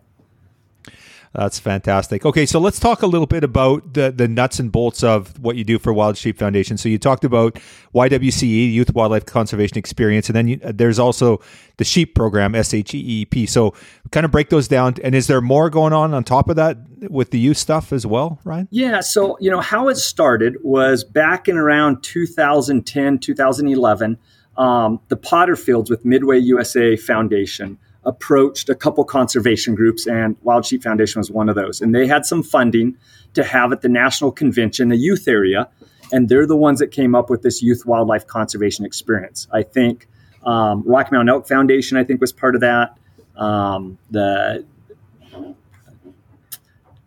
[1.34, 2.28] That's fantastic.
[2.28, 5.56] Okay, so let's talk a little bit about the the nuts and bolts of what
[5.56, 6.78] you do for Wild Sheep Foundation.
[6.78, 7.56] So you talked about
[7.96, 11.42] YWCE, Youth Wildlife Conservation Experience, and then you, there's also
[11.78, 13.50] the Sheep Program, SHEEP.
[13.50, 13.74] So
[14.12, 14.96] kind of break those down.
[15.04, 16.78] And is there more going on on top of that
[17.10, 18.68] with the youth stuff as well, Ryan?
[18.70, 19.00] Yeah.
[19.00, 24.18] So you know how it started was back in around 2010, 2011.
[24.56, 30.84] Um, the Potterfields with Midway USA Foundation approached a couple conservation groups, and Wild Sheep
[30.84, 31.82] Foundation was one of those.
[31.82, 32.98] And they had some funding
[33.34, 35.70] to have at the national convention a youth area,
[36.12, 39.48] and they're the ones that came up with this youth wildlife conservation experience.
[39.52, 40.08] I think
[40.44, 42.98] um, Mountain Elk Foundation, I think, was part of that.
[43.36, 44.66] Um, the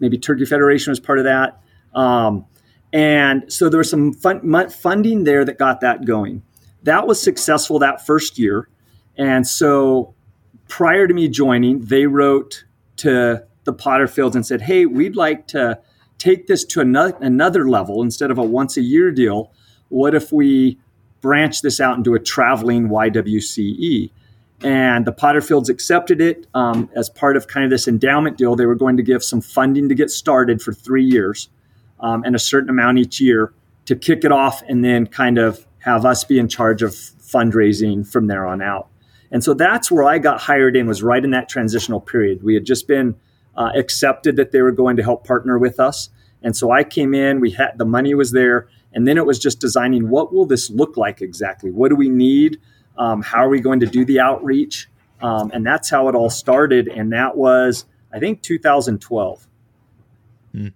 [0.01, 1.61] maybe Turkey Federation was part of that.
[1.95, 2.47] Um,
[2.93, 6.43] and so there was some fun, funding there that got that going.
[6.83, 8.69] That was successful that first year.
[9.17, 10.15] And so
[10.69, 12.65] prior to me joining, they wrote
[12.99, 15.79] to the Potterfields and said, "Hey, we'd like to
[16.19, 19.53] take this to another, another level instead of a once a year deal.
[19.89, 20.79] What if we
[21.21, 24.11] branch this out into a traveling YWCE?"
[24.63, 28.57] And the Potterfields accepted it um, as part of kind of this endowment deal.
[28.57, 31.51] They were going to give some funding to get started for three years
[32.01, 33.53] um, and a certain amount each year
[33.85, 38.07] to kick it off and then kind of have us be in charge of fundraising
[38.07, 38.89] from there on out.
[39.31, 42.43] And so that's where I got hired in was right in that transitional period.
[42.43, 43.17] We had just been
[43.57, 46.11] uh, accepted that they were going to help partner with us.
[46.43, 49.39] And so I came in, we had the money was there, and then it was
[49.39, 51.71] just designing what will this look like exactly?
[51.71, 52.61] What do we need?
[52.99, 54.89] Um, how are we going to do the outreach?
[55.21, 56.89] Um, and that's how it all started.
[56.89, 59.47] And that was, I think, 2012.
[60.53, 60.69] Hmm.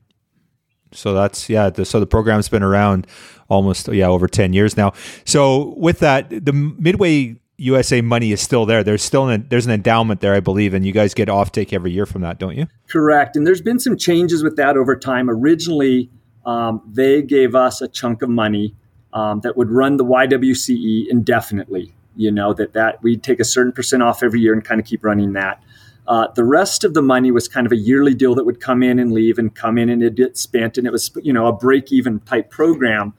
[0.92, 1.70] So that's yeah.
[1.70, 3.06] The, so the program's been around
[3.48, 4.92] almost yeah over ten years now.
[5.24, 8.82] So with that, the Midway USA money is still there.
[8.82, 11.92] There's still an, there's an endowment there, I believe, and you guys get offtake every
[11.92, 12.66] year from that, don't you?
[12.88, 13.36] Correct.
[13.36, 15.28] And there's been some changes with that over time.
[15.28, 16.10] Originally,
[16.46, 18.74] um, they gave us a chunk of money
[19.12, 21.92] um, that would run the YWCE indefinitely.
[22.16, 24.86] You know that that we'd take a certain percent off every year and kind of
[24.86, 25.62] keep running that.
[26.08, 28.82] Uh, the rest of the money was kind of a yearly deal that would come
[28.82, 31.46] in and leave and come in and it'd get spent, and it was you know
[31.46, 33.12] a break even type program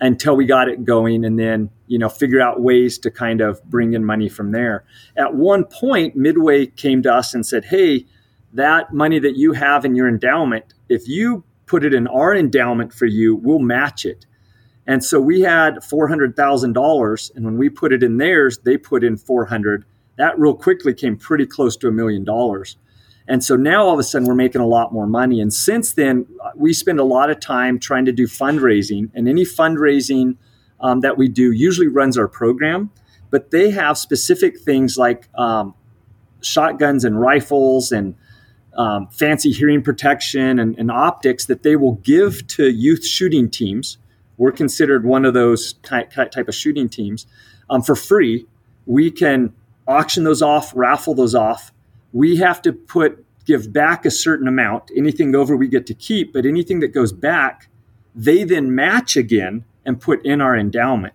[0.00, 3.62] until we got it going and then you know figure out ways to kind of
[3.64, 4.84] bring in money from there.
[5.16, 8.06] At one point midway came to us and said hey
[8.52, 12.92] that money that you have in your endowment if you put it in our endowment
[12.92, 14.26] for you we'll match it.
[14.86, 19.16] And so we had $400000 and when we put it in theirs they put in
[19.16, 19.84] 400
[20.16, 22.76] that real quickly came pretty close to a million dollars
[23.26, 25.40] and so now all of a sudden we're making a lot more money.
[25.40, 29.10] And since then, we spend a lot of time trying to do fundraising.
[29.14, 30.36] And any fundraising
[30.80, 32.90] um, that we do usually runs our program,
[33.30, 35.74] but they have specific things like um,
[36.42, 38.14] shotguns and rifles and
[38.76, 43.98] um, fancy hearing protection and, and, optics that they will give to youth shooting teams.
[44.36, 47.28] We're considered one of those type, type of shooting teams
[47.70, 48.46] um, for free.
[48.84, 49.52] We can
[49.86, 51.72] auction those off, raffle those off,
[52.14, 54.90] we have to put give back a certain amount.
[54.96, 57.68] Anything over we get to keep, but anything that goes back,
[58.14, 61.12] they then match again and put in our endowment.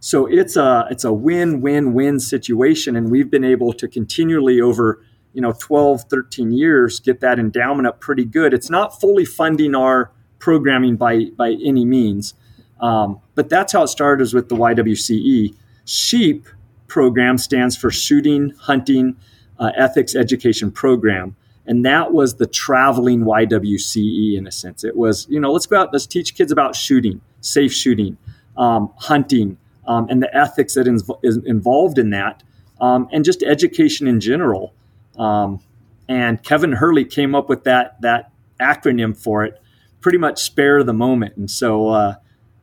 [0.00, 5.40] So it's a it's a win-win-win situation and we've been able to continually over, you
[5.40, 8.52] know, 12, 13 years get that endowment up pretty good.
[8.52, 12.34] It's not fully funding our programming by by any means.
[12.80, 15.54] Um, but that's how it started was with the YWCE.
[15.84, 16.46] SHEEP
[16.88, 19.16] program stands for shooting, hunting,
[19.60, 21.36] uh, ethics education program.
[21.66, 24.82] And that was the traveling YWCE in a sense.
[24.82, 28.16] It was, you know, let's go out, let's teach kids about shooting, safe shooting,
[28.56, 32.42] um, hunting, um, and the ethics that is, is involved in that,
[32.80, 34.74] um, and just education in general.
[35.16, 35.60] Um,
[36.08, 39.60] and Kevin Hurley came up with that that acronym for it,
[40.00, 41.36] pretty much spare the moment.
[41.36, 42.14] And so uh,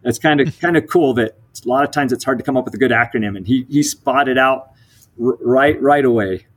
[0.04, 2.58] it's kind of kind of cool that a lot of times it's hard to come
[2.58, 4.72] up with a good acronym, and he he spotted out
[5.22, 6.48] r- right right away.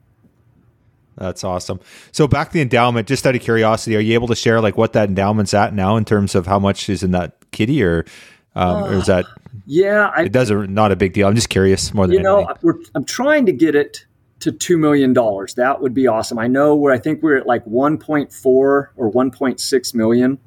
[1.21, 1.81] That's awesome.
[2.13, 4.79] So back to the endowment, just out of curiosity, are you able to share like
[4.79, 8.07] what that endowment's at now in terms of how much is in that kitty or,
[8.57, 9.27] um, uh, or is that?
[9.67, 11.29] Yeah, I, it does a, not a big deal.
[11.29, 12.49] I'm just curious more than you know.
[12.95, 14.07] I'm trying to get it
[14.41, 15.55] to two million dollars.
[15.55, 16.39] That would be awesome.
[16.39, 20.39] I know where I think we're at like 1.4 or 1.6 million.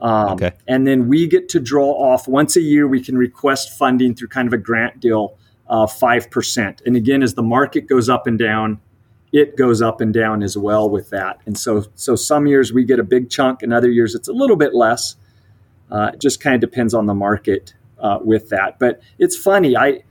[0.00, 0.52] Um, okay.
[0.66, 2.88] And then we get to draw off once a year.
[2.88, 5.38] We can request funding through kind of a grant deal,
[5.68, 6.82] uh, five uh, percent.
[6.84, 8.80] And again, as the market goes up and down,
[9.32, 11.40] it goes up and down as well with that.
[11.46, 14.32] And so, so some years we get a big chunk, and other years it's a
[14.32, 15.16] little bit less.
[15.90, 18.78] Uh, it just kind of depends on the market uh, with that.
[18.78, 19.76] But it's funny.
[19.76, 20.02] I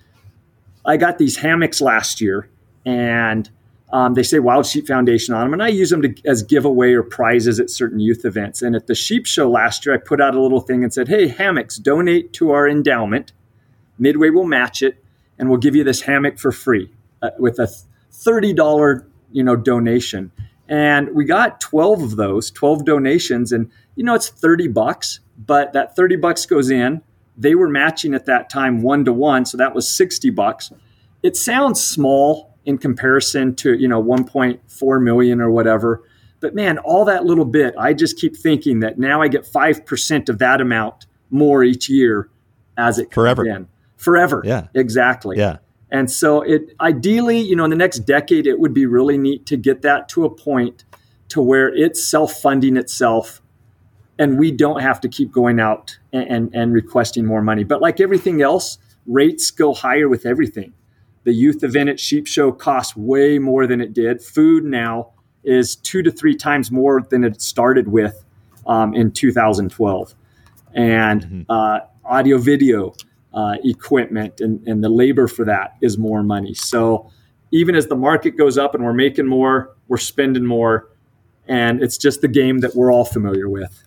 [0.86, 2.50] I got these hammocks last year,
[2.86, 3.50] and
[3.92, 6.94] um, they say Wild Sheep Foundation on them, and I use them to, as giveaway
[6.94, 8.62] or prizes at certain youth events.
[8.62, 11.08] And at the sheep show last year, I put out a little thing and said,
[11.08, 13.32] "Hey, hammocks, donate to our endowment.
[14.00, 15.04] Midway will match it,
[15.38, 16.92] and we'll give you this hammock for free
[17.22, 17.68] uh, with a."
[18.24, 20.32] $30 you know donation.
[20.70, 25.74] And we got 12 of those 12 donations and you know it's 30 bucks but
[25.74, 27.02] that 30 bucks goes in.
[27.38, 30.72] They were matching at that time one to one so that was 60 bucks.
[31.24, 36.04] It sounds small in comparison to you know 1.4 million or whatever
[36.42, 40.28] but man all that little bit i just keep thinking that now i get 5%
[40.28, 42.30] of that amount more each year
[42.78, 43.46] as it forever.
[43.46, 43.68] in.
[43.96, 44.42] Forever.
[44.46, 44.68] Yeah.
[44.74, 45.38] Exactly.
[45.38, 45.58] Yeah
[45.90, 49.46] and so it ideally, you know, in the next decade, it would be really neat
[49.48, 50.84] to get that to a point
[51.30, 53.42] to where it's self-funding itself
[54.20, 57.64] and we don't have to keep going out and, and, and requesting more money.
[57.64, 60.74] But like everything else, rates go higher with everything.
[61.24, 64.22] The youth event at Sheep Show costs way more than it did.
[64.22, 65.12] Food now
[65.44, 68.24] is two to three times more than it started with
[68.66, 70.16] um, in 2012.
[70.74, 71.42] And mm-hmm.
[71.50, 72.94] uh, audio video
[73.34, 76.54] uh, equipment and, and the labor for that is more money.
[76.54, 77.12] So
[77.52, 80.90] even as the market goes up and we're making more, we're spending more.
[81.48, 83.84] And it's just the game that we're all familiar with.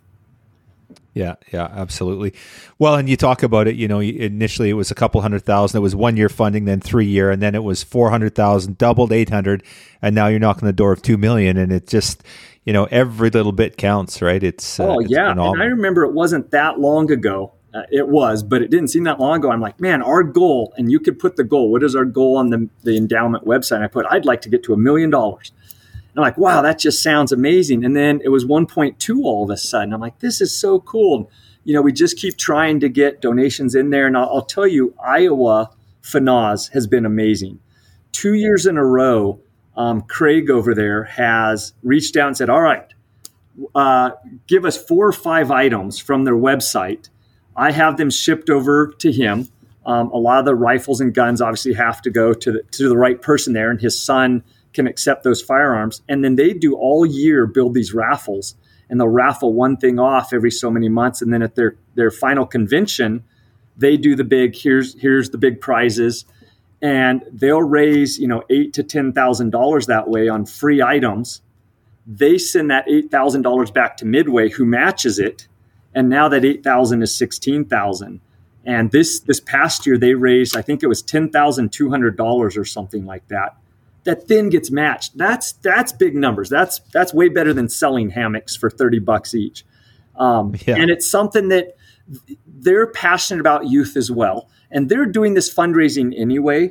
[1.12, 2.34] Yeah, yeah, absolutely.
[2.78, 3.74] Well, and you talk about it.
[3.74, 5.78] You know, initially it was a couple hundred thousand.
[5.78, 8.78] It was one year funding, then three year, and then it was four hundred thousand,
[8.78, 9.64] doubled eight hundred,
[10.00, 11.56] and now you're knocking the door of two million.
[11.56, 12.22] And it just,
[12.64, 14.42] you know, every little bit counts, right?
[14.42, 15.54] It's uh, oh it's yeah, phenomenal.
[15.54, 17.54] and I remember it wasn't that long ago.
[17.72, 19.50] Uh, it was, but it didn't seem that long ago.
[19.50, 21.70] I'm like, man, our goal, and you could put the goal.
[21.70, 23.82] What is our goal on the the endowment website?
[23.82, 25.52] I put, I'd like to get to a million dollars.
[26.16, 27.84] I'm like, wow, that just sounds amazing.
[27.84, 29.94] And then it was 1.2 all of a sudden.
[29.94, 31.30] I'm like, this is so cool.
[31.64, 34.06] You know, we just keep trying to get donations in there.
[34.06, 35.70] And I'll, I'll tell you, Iowa
[36.02, 37.60] FNAWS has been amazing.
[38.12, 39.40] Two years in a row,
[39.76, 42.92] um, Craig over there has reached out and said, all right,
[43.74, 44.10] uh,
[44.46, 47.08] give us four or five items from their website.
[47.60, 49.46] I have them shipped over to him.
[49.84, 52.88] Um, a lot of the rifles and guns obviously have to go to the, to
[52.88, 54.42] the right person there, and his son
[54.72, 56.00] can accept those firearms.
[56.08, 58.54] And then they do all year build these raffles
[58.88, 61.20] and they'll raffle one thing off every so many months.
[61.20, 63.24] And then at their, their final convention,
[63.76, 66.24] they do the big, here's, here's the big prizes.
[66.80, 71.42] And they'll raise, you know, eight to ten thousand dollars that way on free items.
[72.06, 75.46] They send that eight thousand dollars back to Midway, who matches it,
[75.94, 78.20] and now that eight thousand is sixteen thousand.
[78.64, 82.16] And this this past year they raised, I think it was ten thousand two hundred
[82.16, 83.56] dollars or something like that
[84.04, 85.16] that then gets matched.
[85.16, 86.48] That's that's big numbers.
[86.48, 89.64] That's that's way better than selling hammocks for thirty bucks each.
[90.16, 90.76] Um, yeah.
[90.76, 91.76] And it's something that
[92.46, 96.70] they're passionate about youth as well, and they're doing this fundraising anyway.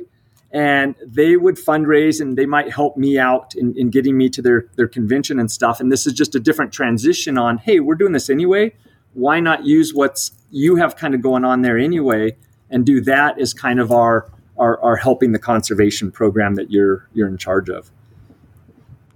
[0.52, 4.42] And they would fundraise, and they might help me out in, in getting me to
[4.42, 5.78] their their convention and stuff.
[5.78, 7.58] And this is just a different transition on.
[7.58, 8.74] Hey, we're doing this anyway.
[9.14, 12.36] Why not use what's you have kind of going on there anyway,
[12.70, 17.08] and do that as kind of our our, are helping the conservation program that you're
[17.12, 17.90] you're in charge of.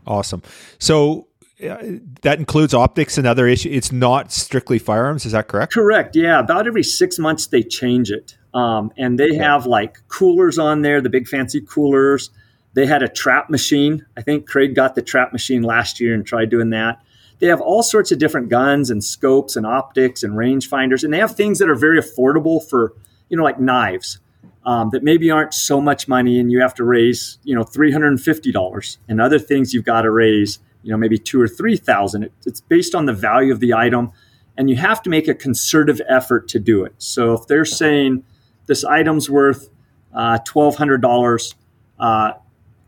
[0.06, 0.42] Awesome.
[0.78, 1.28] So
[1.62, 1.76] uh,
[2.22, 3.74] that includes optics and other issues.
[3.74, 5.24] It's not strictly firearms.
[5.24, 5.72] Is that correct?
[5.72, 6.16] Correct.
[6.16, 6.40] Yeah.
[6.40, 11.00] About every six months they change it, um, and they have like coolers on there,
[11.00, 12.30] the big fancy coolers.
[12.74, 14.04] They had a trap machine.
[14.16, 17.00] I think Craig got the trap machine last year and tried doing that.
[17.44, 21.18] They have all sorts of different guns and scopes and optics and rangefinders, and they
[21.18, 22.94] have things that are very affordable for
[23.28, 24.18] you know like knives
[24.64, 28.96] um, that maybe aren't so much money and you have to raise you know $350
[29.08, 32.22] and other things you've got to raise you know maybe two or three thousand.
[32.22, 34.10] It, it's based on the value of the item
[34.56, 36.94] and you have to make a concerted effort to do it.
[36.96, 38.24] So if they're saying
[38.68, 39.68] this item's worth
[40.14, 41.54] uh, $1200
[41.98, 42.32] uh,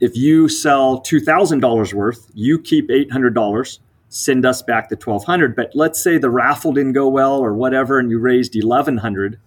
[0.00, 3.80] if you sell $2000 worth you keep $800
[4.16, 7.98] send us back the 1200 but let's say the raffle didn't go well or whatever
[7.98, 9.38] and you raised 1100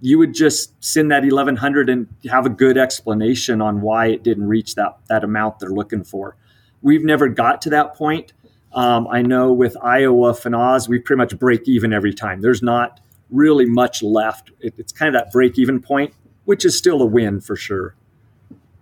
[0.00, 4.48] you would just send that 1100 and have a good explanation on why it didn't
[4.48, 6.36] reach that that amount they're looking for.
[6.82, 8.32] We've never got to that point.
[8.72, 12.40] Um, I know with Iowa FNAWS, we pretty much break even every time.
[12.40, 14.50] There's not really much left.
[14.60, 17.94] It, it's kind of that break even point, which is still a win for sure.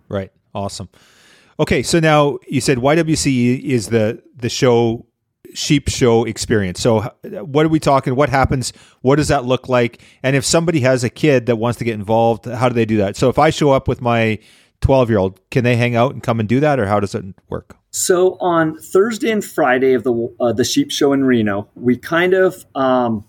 [0.07, 0.31] Right.
[0.55, 0.89] Awesome.
[1.59, 5.05] Okay, so now you said YWC is the the show
[5.53, 6.79] sheep show experience.
[6.79, 8.15] So, what are we talking?
[8.15, 8.73] What happens?
[9.01, 10.01] What does that look like?
[10.23, 12.97] And if somebody has a kid that wants to get involved, how do they do
[12.97, 13.15] that?
[13.15, 14.39] So, if I show up with my
[14.81, 17.15] 12 year old, can they hang out and come and do that, or how does
[17.15, 17.75] it work?
[17.91, 22.33] So, on Thursday and Friday of the uh, the sheep show in Reno, we kind
[22.33, 23.25] of um,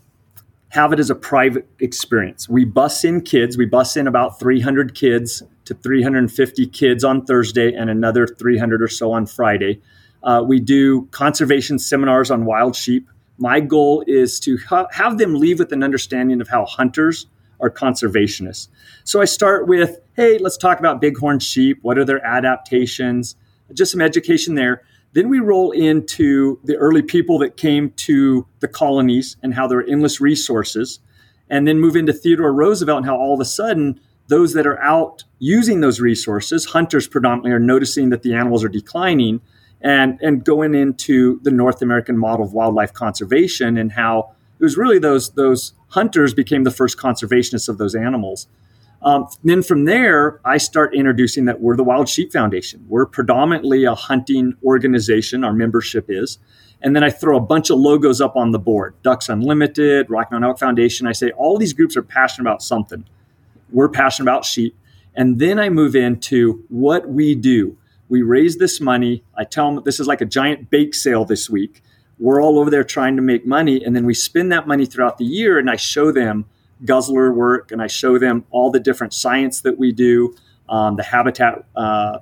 [0.69, 2.49] have it as a private experience.
[2.49, 3.57] We bus in kids.
[3.57, 8.89] We bus in about 300 kids to 350 kids on Thursday, and another 300 or
[8.89, 9.81] so on Friday
[10.23, 13.09] uh, we do conservation seminars on wild sheep.
[13.39, 17.27] My goal is to ha- have them leave with an understanding of how hunters
[17.61, 18.69] are conservationists.
[19.05, 21.79] So I start with, hey, let's talk about bighorn sheep.
[21.83, 23.37] What are their adaptations?
[23.73, 24.83] Just some education there.
[25.13, 29.79] Then we roll into the early people that came to the colonies and how there
[29.79, 31.01] are endless resources.
[31.49, 34.81] And then move into Theodore Roosevelt and how all of a sudden those that are
[34.81, 39.41] out using those resources, hunters predominantly, are noticing that the animals are declining
[39.81, 44.77] and and going into the North American model of wildlife conservation and how it was
[44.77, 48.47] really those those hunters became the first conservationists of those animals.
[49.03, 52.85] Um, then from there, I start introducing that we're the Wild Sheep Foundation.
[52.87, 55.43] We're predominantly a hunting organization.
[55.43, 56.39] Our membership is.
[56.83, 60.29] And then I throw a bunch of logos up on the board Ducks Unlimited, Rocky
[60.33, 61.07] Mountain Elk Foundation.
[61.07, 63.05] I say all these groups are passionate about something.
[63.71, 64.77] We're passionate about sheep.
[65.15, 67.77] And then I move into what we do
[68.11, 69.23] we raise this money.
[69.37, 71.83] I tell them this is like a giant bake sale this week.
[72.19, 73.83] We're all over there trying to make money.
[73.83, 75.59] And then we spend that money throughout the year.
[75.59, 76.45] And I show them
[76.85, 80.35] guzzler work and I show them all the different science that we do,
[80.69, 82.19] um, the habitat uh,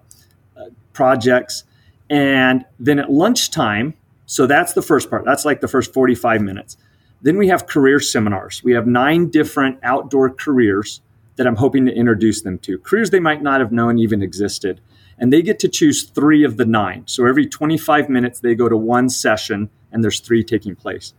[0.93, 1.65] projects.
[2.11, 3.95] And then at lunchtime,
[4.27, 5.25] so that's the first part.
[5.25, 6.77] That's like the first 45 minutes.
[7.23, 8.63] Then we have career seminars.
[8.63, 11.01] We have nine different outdoor careers
[11.37, 14.81] that I'm hoping to introduce them to, careers they might not have known even existed.
[15.19, 17.03] And they get to choose three of the nine.
[17.07, 21.15] So every 25 minutes, they go to one session, and there's three taking place.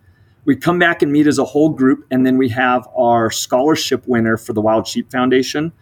[0.46, 4.08] We come back and meet as a whole group, and then we have our scholarship
[4.08, 5.74] winner for the Wild Sheep Foundation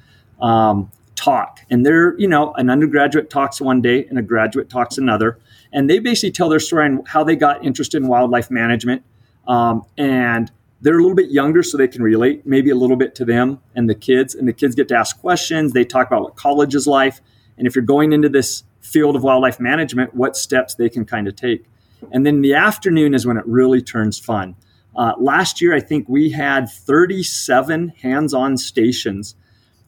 [0.41, 1.59] um, talk.
[1.69, 5.39] And they're, you know, an undergraduate talks one day and a graduate talks another.
[5.71, 9.03] And they basically tell their story and how they got interested in wildlife management.
[9.47, 10.51] Um, and
[10.81, 13.59] they're a little bit younger, so they can relate maybe a little bit to them
[13.75, 14.35] and the kids.
[14.35, 15.73] And the kids get to ask questions.
[15.73, 17.15] They talk about what college is like.
[17.57, 21.27] And if you're going into this field of wildlife management, what steps they can kind
[21.27, 21.65] of take.
[22.11, 24.55] And then the afternoon is when it really turns fun.
[24.95, 29.35] Uh, last year, I think we had 37 hands on stations.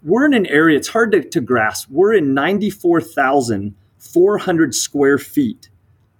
[0.03, 1.89] We're in an area, it's hard to, to grasp.
[1.89, 5.69] We're in 94,400 square feet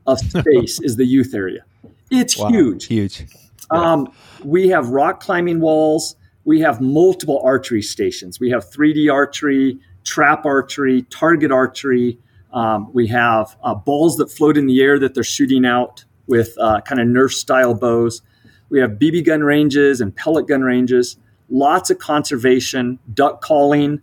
[0.07, 1.65] of space, is the youth area.
[2.09, 2.87] It's Wow, huge.
[2.87, 3.25] Huge.
[3.71, 4.11] Um,
[4.43, 6.15] we have rock climbing walls.
[6.45, 8.39] We have multiple archery stations.
[8.39, 12.17] We have 3D archery, trap archery, target archery.
[12.51, 16.55] Um, we have uh, balls that float in the air that they're shooting out with
[16.59, 18.21] uh, kind of Nerf style bows.
[18.69, 21.17] We have BB gun ranges and pellet gun ranges.
[21.49, 24.01] Lots of conservation, duck calling.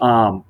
[0.00, 0.44] Um,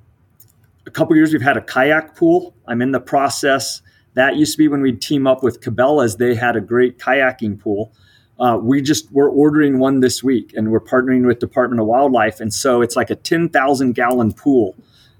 [0.85, 2.53] a couple years we've had a kayak pool.
[2.67, 3.81] I'm in the process.
[4.13, 6.17] That used to be when we'd team up with Cabela's.
[6.17, 7.91] They had a great kayaking pool.
[8.39, 12.39] Uh, we just we're ordering one this week, and we're partnering with Department of Wildlife,
[12.41, 14.75] and so it's like a ten thousand gallon pool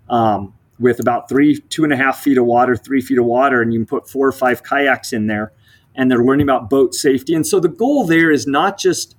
[0.09, 3.61] um, with about three two and a half feet of water, three feet of water,
[3.61, 5.53] and you can put four or five kayaks in there,
[5.95, 7.33] and they're learning about boat safety.
[7.33, 9.15] And so the goal there is not just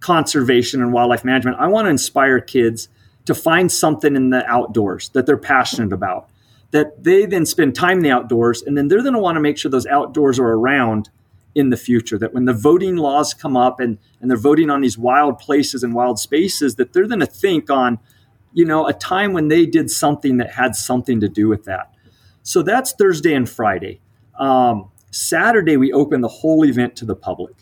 [0.00, 1.58] conservation and wildlife management.
[1.58, 2.88] I want to inspire kids
[3.26, 6.28] to find something in the outdoors that they're passionate about,
[6.70, 9.40] that they then spend time in the outdoors, and then they're going to want to
[9.40, 11.10] make sure those outdoors are around
[11.54, 12.18] in the future.
[12.18, 15.82] That when the voting laws come up and, and they're voting on these wild places
[15.82, 17.98] and wild spaces, that they're going to think on,
[18.52, 21.92] you know, a time when they did something that had something to do with that.
[22.42, 24.00] So that's Thursday and Friday.
[24.38, 27.54] Um, Saturday, we open the whole event to the public.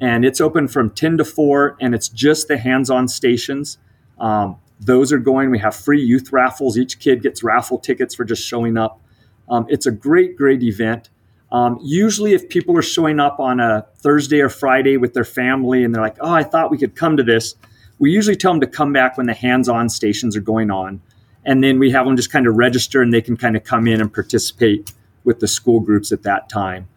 [0.00, 3.78] And it's open from 10 to 4, and it's just the hands on stations.
[4.20, 5.50] Um, those are going.
[5.50, 6.78] We have free youth raffles.
[6.78, 9.00] Each kid gets raffle tickets for just showing up.
[9.48, 11.10] Um, it's a great, great event.
[11.50, 15.82] Um, usually, if people are showing up on a Thursday or Friday with their family
[15.82, 17.54] and they're like, oh, I thought we could come to this,
[17.98, 21.00] we usually tell them to come back when the hands on stations are going on.
[21.44, 23.86] And then we have them just kind of register and they can kind of come
[23.86, 24.92] in and participate
[25.24, 26.88] with the school groups at that time.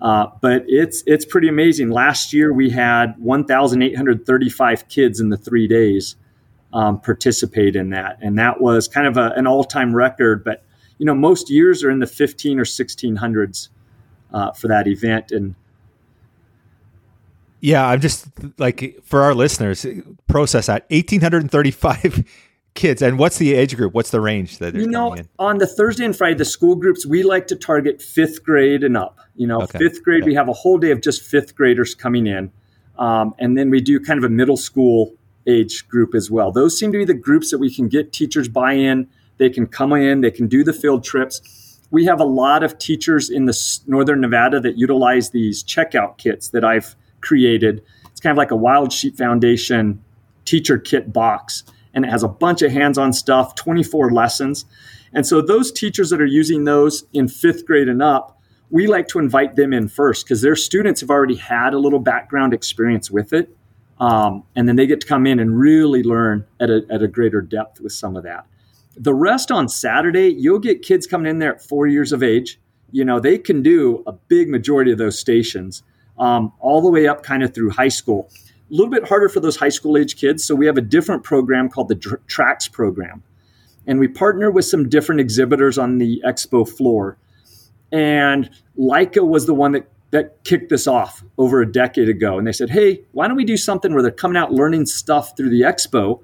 [0.00, 1.90] Uh, but it's it's pretty amazing.
[1.90, 6.16] Last year we had 1,835 kids in the three days
[6.74, 10.44] um, participate in that, and that was kind of a, an all-time record.
[10.44, 10.62] But
[10.98, 13.68] you know, most years are in the 15 or 1600s
[14.34, 15.54] uh, for that event, and
[17.60, 18.26] Yeah, I'm just
[18.58, 19.86] like for our listeners,
[20.26, 22.24] process that 1,835
[22.74, 23.00] kids.
[23.00, 23.94] And what's the age group?
[23.94, 25.28] What's the range that they're you know, in?
[25.38, 28.96] on the Thursday and Friday, the school groups we like to target fifth grade and
[28.96, 29.18] up.
[29.36, 29.78] You know, Okay.
[29.78, 30.30] fifth grade Okay.
[30.30, 32.50] we have a whole day of just fifth graders coming in,
[32.98, 35.14] um, and then we do kind of a middle school
[35.46, 36.50] age group as well.
[36.52, 39.06] Those seem to be the groups that we can get teachers buy-in.
[39.38, 41.40] They can come in, they can do the field trips.
[41.94, 46.48] We have a lot of teachers in the northern Nevada that utilize these checkout kits
[46.48, 47.84] that I've created.
[48.10, 50.02] It's kind of like a Wild Sheep Foundation
[50.44, 51.62] teacher kit box,
[51.94, 54.64] and it has a bunch of hands-on stuff, 24 lessons.
[55.12, 58.40] And so those teachers that are using those in fifth grade and up,
[58.70, 62.00] we like to invite them in first because their students have already had a little
[62.00, 63.56] background experience with it.
[64.00, 67.06] Um, and then they get to come in and really learn at a, at a
[67.06, 68.46] greater depth with some of that.
[68.96, 72.60] The rest on Saturday, you'll get kids coming in there at four years of age.
[72.92, 75.82] You know, they can do a big majority of those stations
[76.18, 78.30] um, all the way up kind of through high school.
[78.70, 80.44] A little bit harder for those high school age kids.
[80.44, 83.22] So we have a different program called the Tracks program.
[83.86, 87.18] And we partner with some different exhibitors on the expo floor.
[87.92, 92.38] And Leica was the one that, that kicked this off over a decade ago.
[92.38, 95.36] And they said, hey, why don't we do something where they're coming out learning stuff
[95.36, 96.22] through the expo?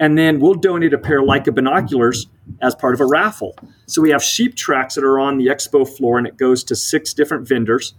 [0.00, 2.26] And then we'll donate a pair of Leica binoculars
[2.60, 3.56] as part of a raffle.
[3.86, 6.76] So we have sheep tracks that are on the expo floor, and it goes to
[6.76, 7.94] six different vendors.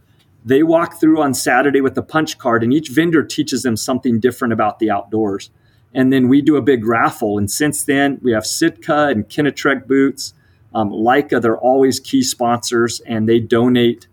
[0.46, 4.20] They walk through on Saturday with a punch card, and each vendor teaches them something
[4.20, 5.50] different about the outdoors.
[5.94, 7.38] And then we do a big raffle.
[7.38, 10.34] And since then, we have Sitka and Kenetrek boots.
[10.74, 14.08] Um, Leica, they're always key sponsors, and they donate,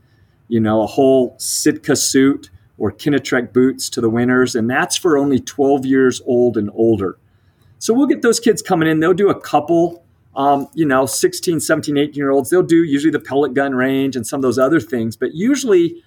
[0.48, 4.54] you know, a whole Sitka suit or Kenetrek boots to the winners.
[4.54, 7.18] And that's for only 12 years old and older.
[7.80, 9.00] So we'll get those kids coming in.
[9.00, 10.04] They'll do a couple,
[10.36, 12.50] um, you know, 16, 17, 18 year olds.
[12.50, 16.02] They'll do usually the pellet gun range and some of those other things, but usually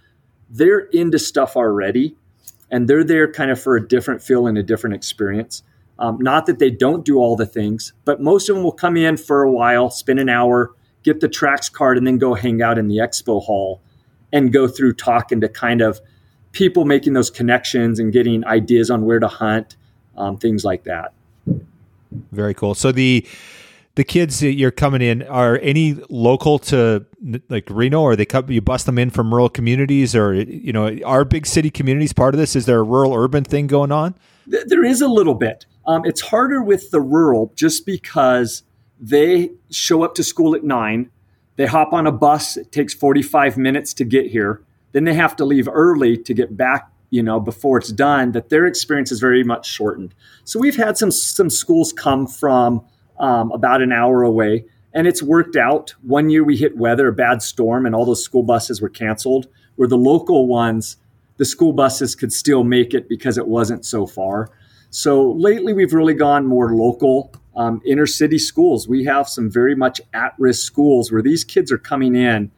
[0.50, 2.16] they're into stuff already.
[2.72, 5.62] and they're there kind of for a different feel and a different experience.
[6.00, 8.98] Um, not that they don't do all the things, but most of them will come
[8.98, 12.64] in for a while, spend an hour, get the tracks card, and then go hang
[12.64, 13.82] out in the expo hall
[14.32, 16.02] and go through talking to kind of
[16.52, 19.78] people making those connections and getting ideas on where to hunt,
[20.18, 21.14] um, things like that.
[22.32, 22.76] Very cool.
[22.76, 23.26] So the
[23.96, 27.06] the kids that you're coming in are any local to
[27.50, 30.98] like Reno, or they come you bust them in from rural communities, or you know,
[31.06, 32.56] are big city communities part of this?
[32.56, 34.16] Is there a rural urban thing going on?
[34.48, 35.66] There is a little bit.
[35.86, 38.64] Um, it's harder with the rural just because
[39.00, 41.10] they show up to school at nine,
[41.56, 42.58] they hop on a bus.
[42.58, 44.62] It takes 45 minutes to get here.
[44.92, 48.50] Then they have to leave early to get back you know before it's done that
[48.50, 52.84] their experience is very much shortened so we've had some some schools come from
[53.20, 54.66] um, about an hour away.
[54.94, 55.96] And it's worked out.
[56.02, 59.48] One year we hit weather, a bad storm, and all those school buses were canceled.
[59.76, 60.98] Where the local ones,
[61.38, 64.52] the school buses could still make it because it wasn't so far.
[64.92, 68.88] So lately we've really gone more local, um, inner city schools.
[68.88, 72.52] We have some very much at risk schools where these kids are coming in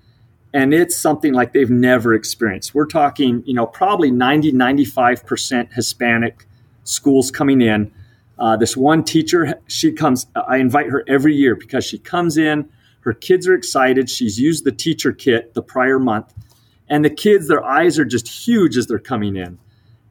[0.55, 2.73] and it's something like they've never experienced.
[2.73, 6.47] We're talking, you know, probably 90, 95% Hispanic
[6.83, 7.91] schools coming in
[8.37, 12.69] uh, this one teacher, she comes, I invite her every year because she comes in,
[13.01, 14.09] her kids are excited.
[14.09, 16.33] She's used the teacher kit the prior month,
[16.89, 19.57] and the kids, their eyes are just huge as they're coming in.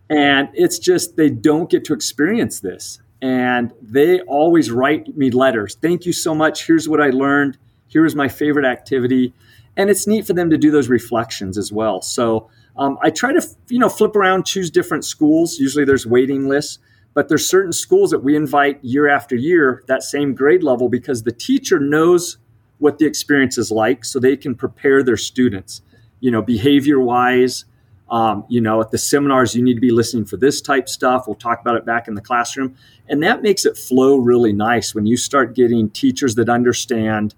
[0.08, 3.00] And it's just, they don't get to experience this.
[3.20, 5.76] And they always write me letters.
[5.80, 6.66] Thank you so much.
[6.66, 7.58] Here's what I learned.
[7.88, 9.32] Here's my favorite activity.
[9.76, 12.00] And it's neat for them to do those reflections as well.
[12.00, 15.58] So um, I try to, you know, flip around, choose different schools.
[15.58, 16.78] Usually there's waiting lists
[17.14, 21.22] but there's certain schools that we invite year after year, that same grade level, because
[21.22, 22.38] the teacher knows
[22.78, 25.80] what the experience is like so they can prepare their students,
[26.18, 27.64] you know, behavior wise.
[28.10, 31.24] Um, you know, at the seminars, you need to be listening for this type stuff.
[31.26, 32.76] We'll talk about it back in the classroom.
[33.08, 37.34] And that makes it flow really nice when you start getting teachers that understand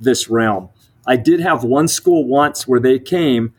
[0.00, 0.70] this realm.
[1.06, 3.52] I did have one school once where they came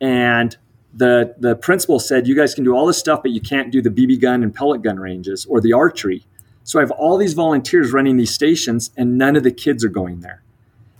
[0.00, 0.56] and
[0.94, 3.80] the the principal said you guys can do all this stuff but you can't do
[3.80, 6.24] the bb gun and pellet gun ranges or the archery.
[6.64, 9.88] So i have all these volunteers running these stations and none of the kids are
[9.88, 10.42] going there.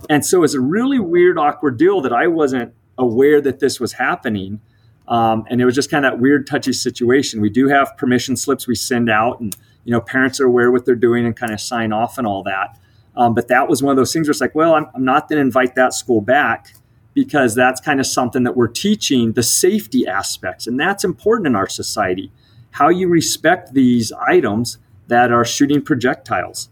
[0.09, 3.95] And so it's a really weird awkward deal that i wasn't aware that this was
[3.95, 4.61] happening.
[5.09, 7.41] Um, and it was just kind of that weird touchy situation.
[7.41, 10.85] We do have permission slips we send out and you know parents are aware what
[10.85, 12.79] they're doing and kind of sign off and all that
[13.17, 15.29] um, but that was one of those things where it's like well i'm, I'm not
[15.29, 16.75] going to invite that school back
[17.15, 20.67] because that's kind of something that we're teaching the safety aspects.
[20.67, 22.31] And that's important in our society
[22.77, 26.71] how you respect these items that are shooting projectiles.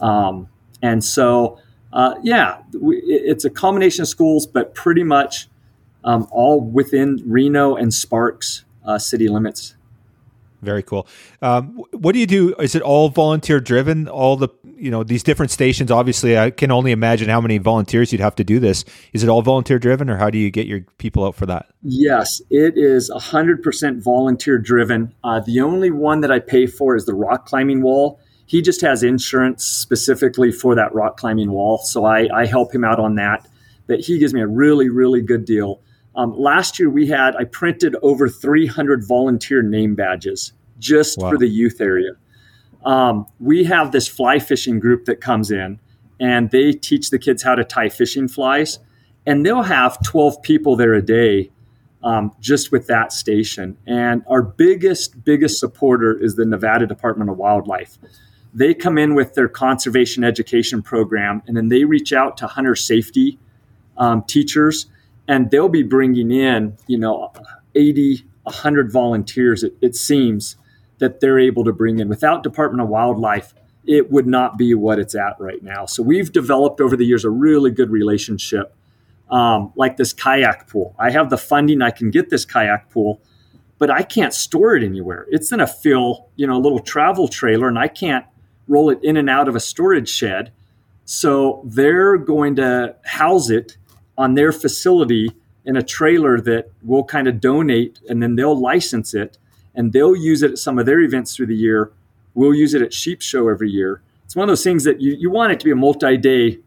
[0.00, 0.48] Um,
[0.80, 1.58] and so,
[1.92, 5.48] uh, yeah, we, it's a combination of schools, but pretty much
[6.04, 9.74] um, all within Reno and Sparks uh, city limits.
[10.62, 11.08] Very cool.
[11.42, 12.54] Um, what do you do?
[12.60, 14.08] Is it all volunteer driven?
[14.08, 15.90] All the you know these different stations.
[15.90, 18.84] Obviously, I can only imagine how many volunteers you'd have to do this.
[19.12, 21.66] Is it all volunteer driven, or how do you get your people out for that?
[21.82, 25.12] Yes, it is hundred percent volunteer driven.
[25.24, 28.20] Uh, the only one that I pay for is the rock climbing wall.
[28.46, 32.84] He just has insurance specifically for that rock climbing wall, so I, I help him
[32.84, 33.48] out on that.
[33.88, 35.80] But he gives me a really really good deal.
[36.14, 41.30] Um, last year we had I printed over 300 volunteer name badges just wow.
[41.30, 42.12] for the youth area.
[42.84, 45.78] Um, we have this fly fishing group that comes in
[46.22, 48.78] and they teach the kids how to tie fishing flies,
[49.26, 51.50] and they'll have 12 people there a day
[52.04, 53.76] um, just with that station.
[53.86, 57.98] And our biggest biggest supporter is the Nevada Department of Wildlife.
[58.54, 62.76] They come in with their conservation education program, and then they reach out to hunter
[62.76, 63.38] safety
[63.96, 64.86] um, teachers
[65.28, 67.32] and they'll be bringing in you know
[67.74, 70.56] 80 100 volunteers it, it, seems
[70.98, 72.08] that they're able to bring in.
[72.08, 73.54] Without department of wildlife
[73.84, 75.86] it would not be what it's at right now.
[75.86, 78.76] So we've developed over the years a really good relationship
[79.28, 80.94] um, like this kayak pool.
[80.98, 83.20] I have the funding i can get this kayak pool
[83.78, 85.26] but i can't store it anywhere.
[85.30, 88.26] It's in a fill you know a little travel trailer and i can't
[88.68, 90.52] roll it in and out of a storage shed.
[91.04, 93.76] So they're going to house it
[94.22, 95.32] on their facility
[95.64, 99.36] in a trailer that we'll kind of donate and then they'll license it
[99.74, 101.90] and they'll use it at some of their events through the year.
[102.34, 104.00] We'll use it at Sheep Show every year.
[104.24, 106.60] It's one of those things that you, you want it to be a multi day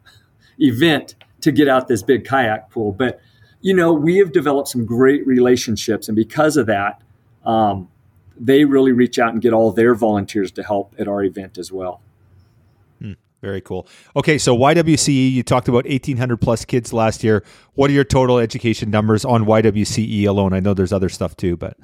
[0.60, 2.92] event to get out this big kayak pool.
[2.92, 3.22] But,
[3.62, 6.10] you know, we have developed some great relationships.
[6.10, 7.02] And because of that,
[7.46, 7.88] um,
[8.38, 11.72] they really reach out and get all their volunteers to help at our event as
[11.72, 12.02] well.
[13.46, 13.88] Very cool.
[14.16, 17.44] Okay, so YWCE, you talked about 1,800 plus kids last year.
[17.76, 20.52] What are your total education numbers on YWCE alone?
[20.52, 21.78] I know there's other stuff too, but.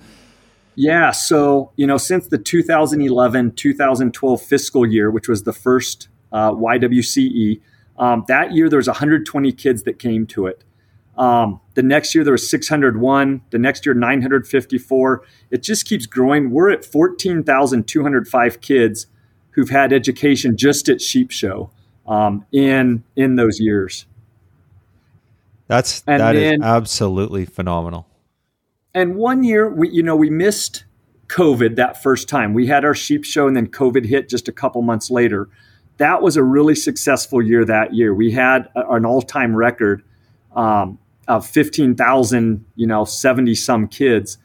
[0.73, 6.51] Yeah, so you know, since the 2011 2012 fiscal year, which was the first uh,
[6.53, 7.61] YWCE,
[7.99, 10.63] um, that year there was 120 kids that came to it.
[11.15, 13.41] Um, the next year there was 601.
[13.51, 15.23] The next year 954.
[15.51, 16.49] It just keeps growing.
[16.49, 19.05] We're at 14,205 kids
[19.51, 21.71] who've had education just at Sheep Show
[22.07, 24.05] um, in in those years.
[25.67, 28.07] That's and that then, is absolutely phenomenal.
[28.93, 30.85] And one year we you know we missed
[31.31, 32.53] COVID that first time.
[32.53, 35.47] We had our sheep show and then COVID hit just a couple months later.
[35.97, 38.13] That was a really successful year that year.
[38.13, 40.03] We had an all-time record
[40.55, 44.37] um, of 15,000, you know, 70 some kids.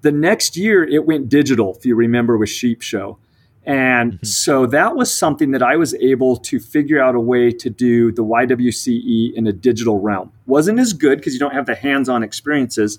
[0.00, 3.18] The next year it went digital, if you remember with Sheep Show.
[3.64, 4.26] And mm-hmm.
[4.26, 8.10] so that was something that I was able to figure out a way to do
[8.10, 10.32] the YWCE in a digital realm.
[10.46, 12.98] Wasn't as good because you don't have the hands-on experiences,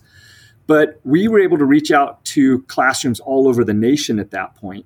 [0.66, 4.55] but we were able to reach out to classrooms all over the nation at that
[4.55, 4.86] point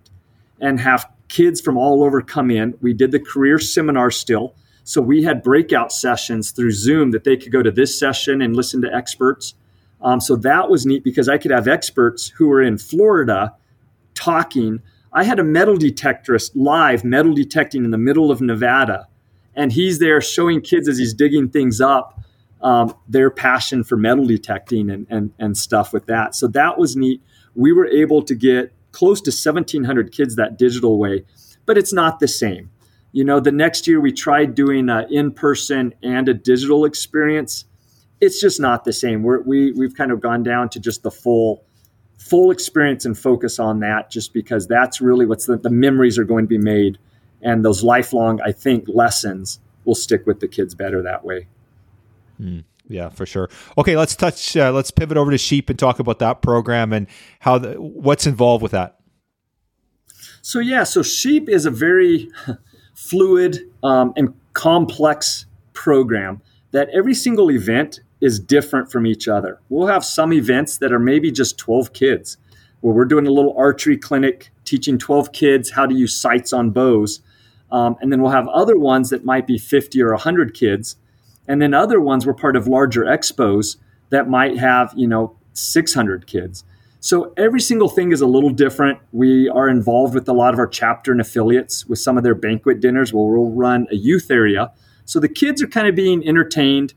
[0.59, 2.75] and have kids from all over come in.
[2.81, 4.55] We did the career seminar still.
[4.83, 8.55] So we had breakout sessions through Zoom that they could go to this session and
[8.55, 9.53] listen to experts.
[10.01, 13.53] Um, so that was neat because I could have experts who were in Florida
[14.15, 14.81] talking
[15.13, 19.07] I had a metal detectorist live metal detecting in the middle of Nevada,
[19.55, 22.17] and he's there showing kids as he's digging things up
[22.61, 26.35] um, their passion for metal detecting and, and, and stuff with that.
[26.35, 27.21] So that was neat.
[27.55, 31.23] We were able to get close to 1,700 kids that digital way,
[31.65, 32.71] but it's not the same.
[33.11, 37.65] You know, the next year we tried doing an in person and a digital experience.
[38.21, 39.23] It's just not the same.
[39.23, 41.63] We're, we, we've kind of gone down to just the full
[42.17, 46.23] full experience and focus on that just because that's really what's the, the memories are
[46.23, 46.97] going to be made.
[47.41, 51.47] And those lifelong i think lessons will stick with the kids better that way.
[52.41, 53.49] Mm, yeah for sure.
[53.77, 57.07] Okay let's touch uh, let's pivot over to sheep and talk about that program and
[57.39, 58.99] how the, what's involved with that.
[60.41, 62.29] So yeah so sheep is a very
[62.95, 66.41] fluid um, and complex program
[66.71, 69.59] that every single event is different from each other.
[69.69, 72.37] We'll have some events that are maybe just 12 kids,
[72.81, 76.71] where we're doing a little archery clinic teaching 12 kids how to use sights on
[76.71, 77.21] bows.
[77.71, 80.95] Um, and then we'll have other ones that might be 50 or 100 kids.
[81.47, 83.77] And then other ones were part of larger expos
[84.09, 86.63] that might have, you know, 600 kids.
[86.99, 88.99] So every single thing is a little different.
[89.11, 92.35] We are involved with a lot of our chapter and affiliates with some of their
[92.35, 94.71] banquet dinners where we'll run a youth area.
[95.05, 96.93] So the kids are kind of being entertained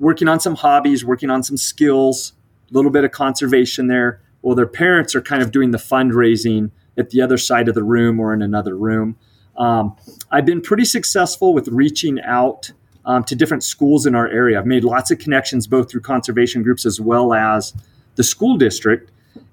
[0.00, 2.32] working on some hobbies, working on some skills,
[2.70, 4.20] a little bit of conservation there.
[4.42, 7.84] Well, their parents are kind of doing the fundraising at the other side of the
[7.84, 9.16] room or in another room.
[9.56, 9.94] Um,
[10.30, 12.72] I've been pretty successful with reaching out
[13.04, 14.58] um, to different schools in our area.
[14.58, 17.74] I've made lots of connections both through conservation groups as well as
[18.16, 19.12] the school district.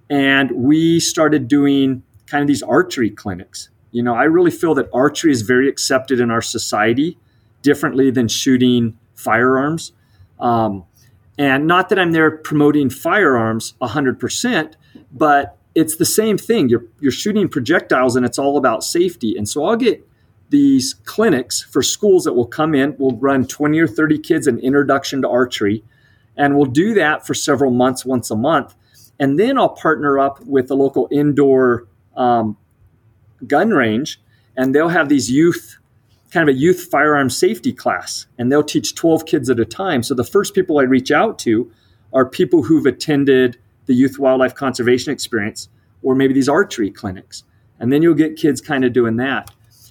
[0.09, 3.69] And we started doing kind of these archery clinics.
[3.91, 7.17] You know, I really feel that archery is very accepted in our society
[7.61, 9.91] differently than shooting firearms.
[10.39, 10.85] Um,
[11.37, 14.73] and not that I'm there promoting firearms 100%,
[15.11, 16.69] but it's the same thing.
[16.69, 19.35] You're, you're shooting projectiles and it's all about safety.
[19.37, 20.07] And so I'll get
[20.49, 22.95] these clinics for schools that will come in.
[22.97, 25.83] We'll run 20 or 30 kids an introduction to archery.
[26.35, 28.75] And we'll do that for several months, once a month.
[29.19, 32.57] And then I'll partner up with a local indoor um,
[33.45, 34.21] gun range,
[34.55, 35.77] and they'll have these youth
[36.37, 40.03] kind of a youth firearm safety class, and they'll teach 12 kids at a time.
[40.03, 41.71] So the first people I reach out to
[42.13, 43.57] are people who've attended
[43.87, 45.67] the youth wildlife conservation experience
[46.03, 47.43] or maybe these archery clinics.
[47.79, 49.49] And then you'll get kids kind of doing that.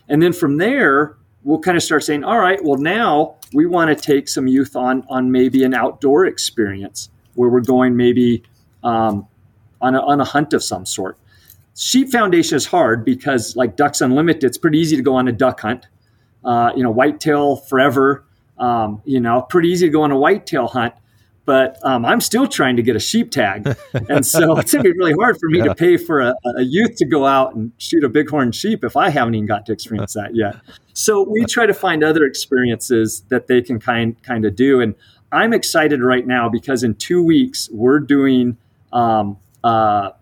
[0.09, 3.88] And then from there, we'll kind of start saying, all right, well, now we want
[3.88, 8.44] to take some youth on, on maybe an outdoor experience where we're going maybe
[8.84, 9.26] um,
[9.80, 11.18] on, a, on a hunt of some sort.
[11.74, 15.32] Sheep Foundation is hard because, like Ducks Unlimited, it's pretty easy to go on a
[15.32, 15.88] duck hunt
[16.47, 18.24] uh, you know, whitetail forever.
[18.57, 20.94] Um, you know, pretty easy to go on a whitetail hunt,
[21.44, 23.76] but um, I'm still trying to get a sheep tag,
[24.09, 25.64] and so it's gonna be really hard for me yeah.
[25.64, 28.97] to pay for a, a, youth to go out and shoot a bighorn sheep if
[28.97, 30.57] I haven't even got to experience that yet.
[30.94, 34.94] So we try to find other experiences that they can kind kind of do, and
[35.32, 38.57] I'm excited right now because in two weeks we're doing
[38.92, 40.12] um, uh,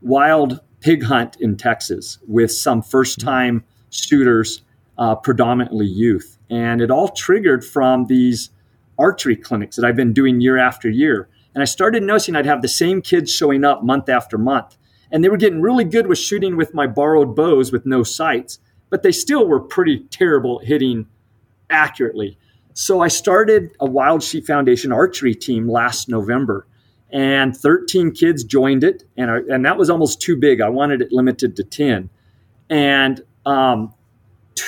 [0.00, 4.62] wild pig hunt in Texas with some first time shooters
[4.98, 6.38] uh, predominantly youth.
[6.50, 8.50] And it all triggered from these
[8.98, 11.28] archery clinics that I've been doing year after year.
[11.54, 14.76] And I started noticing I'd have the same kids showing up month after month.
[15.10, 18.58] And they were getting really good with shooting with my borrowed bows with no sights,
[18.90, 21.06] but they still were pretty terrible at hitting
[21.68, 22.38] accurately.
[22.74, 26.66] So I started a Wild Sheep Foundation archery team last November.
[27.12, 30.62] and 13 kids joined it, and our, and that was almost too big.
[30.62, 32.08] I wanted it limited to 10,
[32.70, 33.92] and um,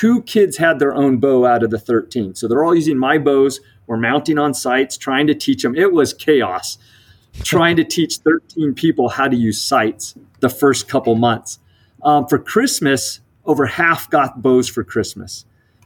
[0.01, 2.35] two kids had their own bow out of the 13.
[2.35, 3.61] So they're all using my bows.
[3.87, 5.77] We're mounting on sights, trying to teach them.
[5.77, 6.79] It was chaos
[7.43, 11.59] trying to teach 13 people how to use sights the first couple months.
[12.03, 15.45] Um, for Christmas, over half got bows for Christmas.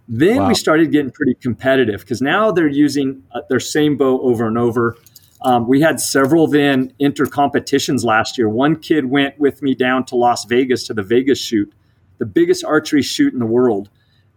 [0.09, 0.49] Then wow.
[0.49, 4.57] we started getting pretty competitive because now they're using uh, their same bow over and
[4.57, 4.97] over.
[5.43, 8.49] Um, we had several then inter competitions last year.
[8.49, 11.73] One kid went with me down to Las Vegas to the Vegas shoot,
[12.19, 13.91] the biggest archery shoot in the world.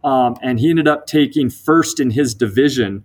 [0.03, 3.03] Um, and he ended up taking first in his division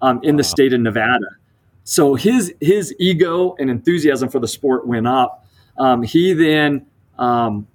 [0.00, 0.38] um, in wow.
[0.38, 1.36] the state of Nevada.
[1.84, 5.46] So his his ego and enthusiasm for the sport went up.
[5.78, 6.86] Um, he then
[7.18, 7.66] um,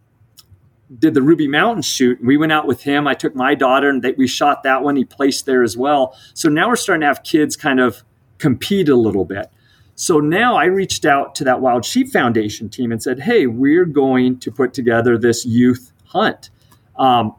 [1.00, 2.24] did the Ruby Mountain shoot.
[2.24, 3.08] We went out with him.
[3.08, 4.96] I took my daughter and they, we shot that one.
[4.96, 6.18] He placed there as well.
[6.34, 8.04] So now we're starting to have kids kind of
[8.38, 9.50] compete a little bit.
[9.96, 13.86] So now I reached out to that Wild Sheep Foundation team and said, "Hey, we're
[13.86, 16.50] going to put together this youth hunt.
[16.98, 17.36] Um,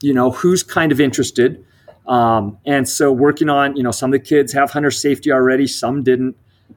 [0.00, 1.64] you know, who's kind of interested?
[2.06, 5.66] Um, and so working on, you know, some of the kids have hunter safety already,
[5.66, 6.36] some didn't,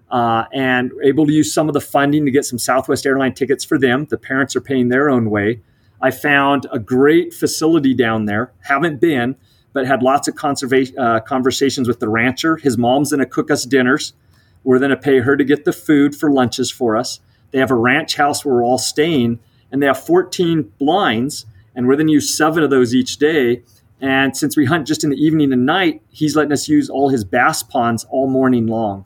[0.09, 3.63] uh, and able to use some of the funding to get some Southwest airline tickets
[3.63, 4.05] for them.
[4.05, 5.61] The parents are paying their own way.
[6.01, 8.51] I found a great facility down there.
[8.61, 9.35] Haven't been,
[9.73, 12.57] but had lots of conservation uh, conversations with the rancher.
[12.57, 14.13] His mom's going to cook us dinners.
[14.63, 17.19] We're going to pay her to get the food for lunches for us.
[17.51, 19.39] They have a ranch house where we're all staying,
[19.71, 21.45] and they have 14 blinds,
[21.75, 23.63] and we're going to use seven of those each day.
[24.01, 27.09] And since we hunt just in the evening and night, he's letting us use all
[27.09, 29.05] his bass ponds all morning long.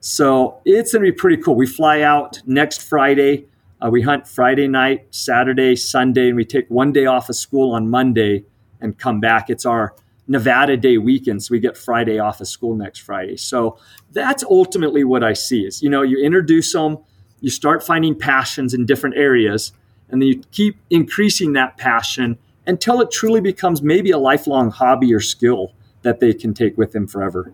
[0.00, 1.54] So it's going to be pretty cool.
[1.54, 3.46] We fly out next Friday.
[3.82, 7.74] Uh, we hunt Friday night, Saturday, Sunday, and we take one day off of school
[7.74, 8.44] on Monday
[8.80, 9.50] and come back.
[9.50, 9.94] It's our
[10.26, 13.36] Nevada Day weekend, so we get Friday off of school next Friday.
[13.36, 13.78] So
[14.12, 16.98] that's ultimately what I see is, you know, you introduce them,
[17.40, 19.72] you start finding passions in different areas,
[20.10, 25.12] and then you keep increasing that passion until it truly becomes maybe a lifelong hobby
[25.12, 27.52] or skill that they can take with them forever.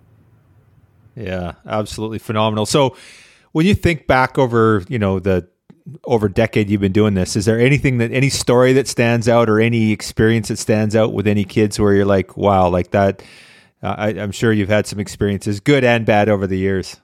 [1.15, 2.67] Yeah, absolutely phenomenal.
[2.67, 2.97] So
[3.53, 5.49] when you think back over, you know, the
[6.05, 9.49] over decade you've been doing this, is there anything that any story that stands out
[9.49, 13.23] or any experience that stands out with any kids where you're like, wow, like that?
[13.83, 17.01] Uh, I, I'm sure you've had some experiences, good and bad, over the years.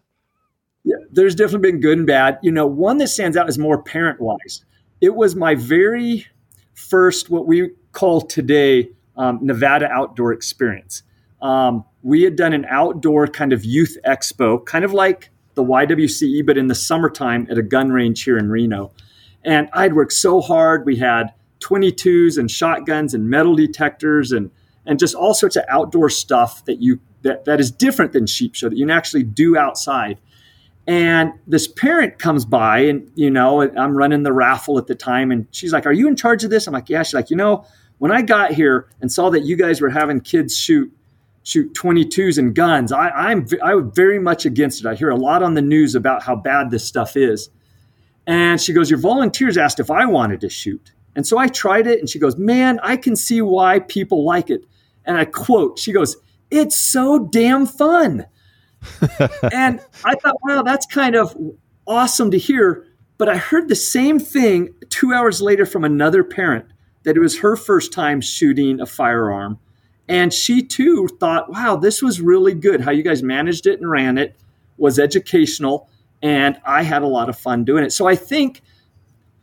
[0.84, 2.38] Yeah, there's definitely been good and bad.
[2.42, 4.64] You know, one that stands out is more parent wise.
[5.02, 6.28] It was my very
[6.74, 11.02] first, what we call today um, Nevada Outdoor Experience.
[11.42, 16.46] Um, we had done an outdoor kind of youth expo, kind of like the YWCE,
[16.46, 18.92] but in the summertime at a gun range here in Reno.
[19.44, 20.86] And I'd worked so hard.
[20.86, 24.50] We had 22s and shotguns and metal detectors and
[24.84, 28.54] and just all sorts of outdoor stuff that you that, that is different than sheep
[28.54, 30.18] show that you can actually do outside.
[30.86, 35.30] And this parent comes by and you know I'm running the raffle at the time
[35.30, 37.36] and she's like, "Are you in charge of this?" I'm like, "Yeah." She's like, "You
[37.36, 37.64] know,
[37.98, 40.92] when I got here and saw that you guys were having kids shoot
[41.44, 44.86] shoot 22s and guns, I, I'm I was very much against it.
[44.86, 47.48] I hear a lot on the news about how bad this stuff is.
[48.26, 50.92] And she goes, Your volunteers asked if I wanted to shoot.
[51.14, 54.50] And so I tried it, and she goes, Man, I can see why people like
[54.50, 54.64] it.
[55.04, 56.16] And I quote, She goes,
[56.50, 58.26] It's so damn fun.
[59.52, 61.36] And I thought, wow, that's kind of
[61.86, 62.86] awesome to hear.
[63.18, 66.66] But I heard the same thing two hours later from another parent
[67.04, 69.58] that it was her first time shooting a firearm.
[70.08, 72.80] And she too thought, wow, this was really good.
[72.80, 74.36] How you guys managed it and ran it
[74.76, 75.88] was educational.
[76.20, 77.92] And I had a lot of fun doing it.
[77.92, 78.62] So I think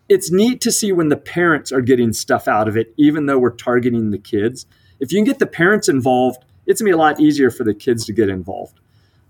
[0.09, 3.37] it's neat to see when the parents are getting stuff out of it, even though
[3.37, 4.65] we're targeting the kids.
[4.99, 7.73] If you can get the parents involved, it's gonna be a lot easier for the
[7.73, 8.79] kids to get involved.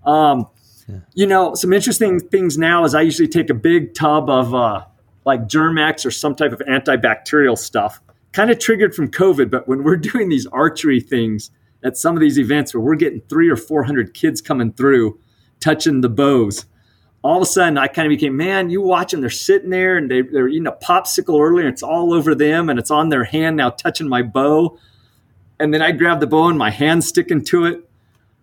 [0.09, 0.47] Um,
[0.87, 0.99] yeah.
[1.13, 4.85] You know, some interesting things now is I usually take a big tub of uh,
[5.25, 8.01] like Germ-X or some type of antibacterial stuff
[8.31, 11.51] kind of triggered from COVID, but when we're doing these archery things
[11.83, 15.19] at some of these events where we're getting three or 400 kids coming through
[15.59, 16.65] touching the bows,
[17.21, 19.97] all of a sudden I kind of became, man, you watch them, they're sitting there
[19.97, 23.09] and they, they're eating a popsicle earlier, and it's all over them and it's on
[23.09, 24.77] their hand now touching my bow.
[25.59, 27.88] And then I grab the bow and my hand sticking to it.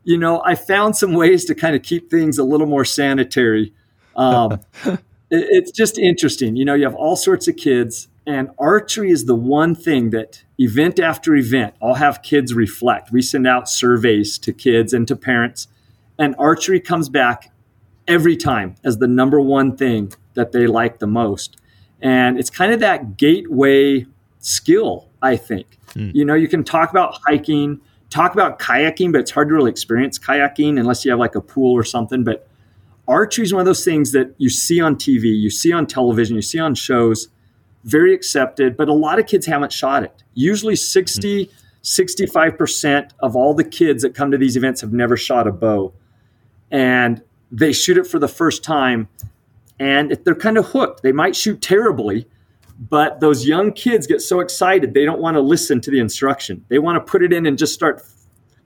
[0.06, 3.74] You know, I found some ways to kind of keep things a little more sanitary.
[4.14, 4.98] Um, it,
[5.30, 6.56] it's just interesting.
[6.56, 10.42] You know, you have all sorts of kids and archery is the one thing that
[10.58, 13.12] event after event, I'll have kids reflect.
[13.12, 15.68] We send out surveys to kids and to parents,
[16.18, 17.52] and archery comes back
[18.08, 21.56] every time as the number one thing that they like the most.
[22.00, 24.06] And it's kind of that gateway
[24.40, 25.78] skill, I think.
[25.90, 26.14] Mm.
[26.14, 27.80] You know, you can talk about hiking,
[28.10, 31.40] talk about kayaking, but it's hard to really experience kayaking unless you have like a
[31.40, 32.24] pool or something.
[32.24, 32.48] But
[33.08, 36.36] archery is one of those things that you see on TV, you see on television,
[36.36, 37.28] you see on shows,
[37.84, 40.22] very accepted, but a lot of kids haven't shot it.
[40.34, 41.50] Usually 60, hmm.
[41.82, 45.92] 65% of all the kids that come to these events have never shot a bow.
[46.70, 49.08] And they shoot it for the first time
[49.78, 51.02] and they're kind of hooked.
[51.02, 52.26] They might shoot terribly,
[52.78, 56.64] but those young kids get so excited they don't want to listen to the instruction.
[56.68, 58.02] They want to put it in and just start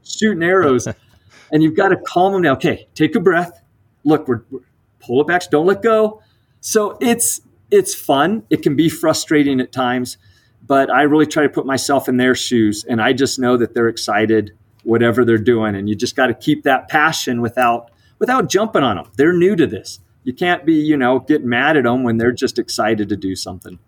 [0.03, 0.89] shooting arrows.
[1.53, 2.57] and you've got to calm them down.
[2.57, 3.63] Okay, take a breath.
[4.05, 4.61] Look, we're, we're
[5.01, 5.51] pull it back.
[5.51, 6.23] Don't let go.
[6.61, 7.41] So it's
[7.71, 8.45] it's fun.
[8.51, 10.19] It can be frustrating at times,
[10.67, 13.75] but I really try to put myself in their shoes, and I just know that
[13.75, 14.53] they're excited,
[14.83, 18.97] whatever they're doing, and you just got to keep that passion without without jumping on
[18.97, 19.11] them.
[19.17, 20.01] They're new to this.
[20.23, 23.35] You can't be, you know, get mad at them when they're just excited to do
[23.35, 23.79] something.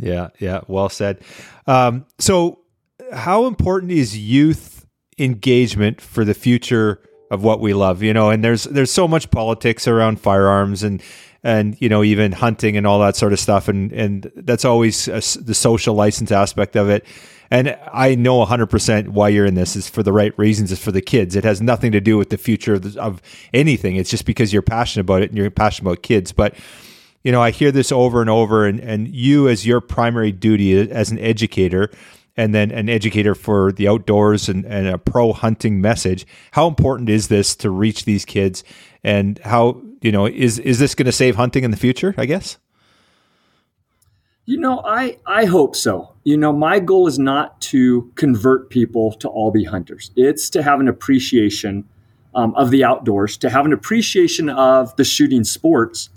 [0.00, 1.20] Yeah, yeah, well said.
[1.66, 2.60] Um, so,
[3.12, 4.86] how important is youth
[5.18, 8.02] engagement for the future of what we love?
[8.02, 11.02] You know, and there's there's so much politics around firearms and
[11.42, 15.08] and you know even hunting and all that sort of stuff, and and that's always
[15.08, 17.04] a, the social license aspect of it.
[17.52, 20.70] And I know 100% why you're in this is for the right reasons.
[20.70, 21.34] It's for the kids.
[21.34, 23.20] It has nothing to do with the future of, of
[23.52, 23.96] anything.
[23.96, 26.30] It's just because you're passionate about it and you're passionate about kids.
[26.30, 26.54] But
[27.22, 30.90] you know, I hear this over and over, and, and you, as your primary duty
[30.90, 31.90] as an educator,
[32.36, 37.10] and then an educator for the outdoors and, and a pro hunting message, how important
[37.10, 38.64] is this to reach these kids?
[39.04, 42.24] And how, you know, is, is this going to save hunting in the future, I
[42.24, 42.56] guess?
[44.46, 46.14] You know, I, I hope so.
[46.24, 50.62] You know, my goal is not to convert people to all be hunters, it's to
[50.62, 51.86] have an appreciation
[52.34, 56.08] um, of the outdoors, to have an appreciation of the shooting sports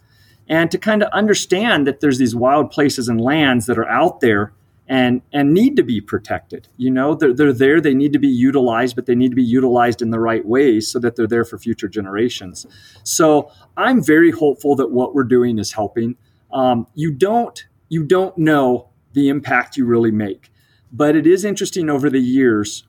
[0.47, 4.19] and to kind of understand that there's these wild places and lands that are out
[4.19, 4.53] there
[4.87, 7.15] and and need to be protected you know?
[7.15, 10.11] They're, they're there they need to be utilized but they need to be utilized in
[10.11, 12.65] the right ways so that they're there for future generations.
[13.03, 16.15] So i'm very hopeful that what we're doing is helping.
[16.51, 20.51] Um, you don't you don't know the impact you really make
[20.91, 22.85] but it is interesting over the years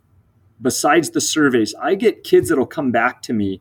[0.60, 3.60] besides the surveys i get kids that'll come back to me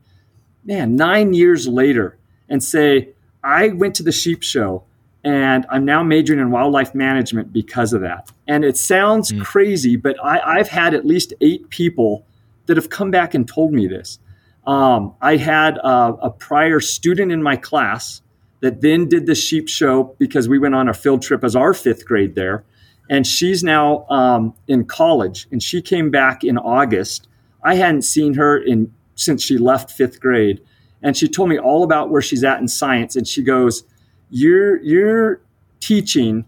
[0.63, 2.17] man nine years later
[2.49, 3.12] and say
[3.43, 4.83] I went to the sheep show
[5.23, 8.31] and I'm now majoring in wildlife management because of that.
[8.47, 9.43] And it sounds mm.
[9.43, 12.25] crazy, but I, have had at least eight people
[12.65, 14.19] that have come back and told me this.
[14.67, 18.21] Um, I had a, a, prior student in my class
[18.61, 21.73] that then did the sheep show because we went on a field trip as our
[21.73, 22.63] fifth grade there.
[23.09, 27.27] And she's now um, in college and she came back in August.
[27.61, 30.61] I hadn't seen her in since she left fifth grade
[31.03, 33.15] and she told me all about where she's at in science.
[33.15, 33.83] And she goes,
[34.31, 35.41] "Your your
[35.79, 36.45] teaching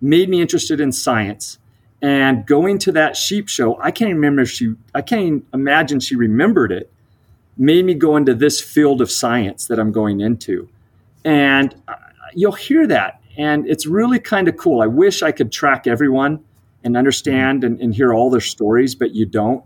[0.00, 1.58] made me interested in science."
[2.02, 6.72] And going to that sheep show, I can't remember she, I can't imagine she remembered
[6.72, 6.92] it.
[7.56, 10.68] Made me go into this field of science that I'm going into,
[11.24, 11.94] and uh,
[12.34, 14.82] you'll hear that, and it's really kind of cool.
[14.82, 16.42] I wish I could track everyone
[16.82, 19.64] and understand and, and hear all their stories, but you don't.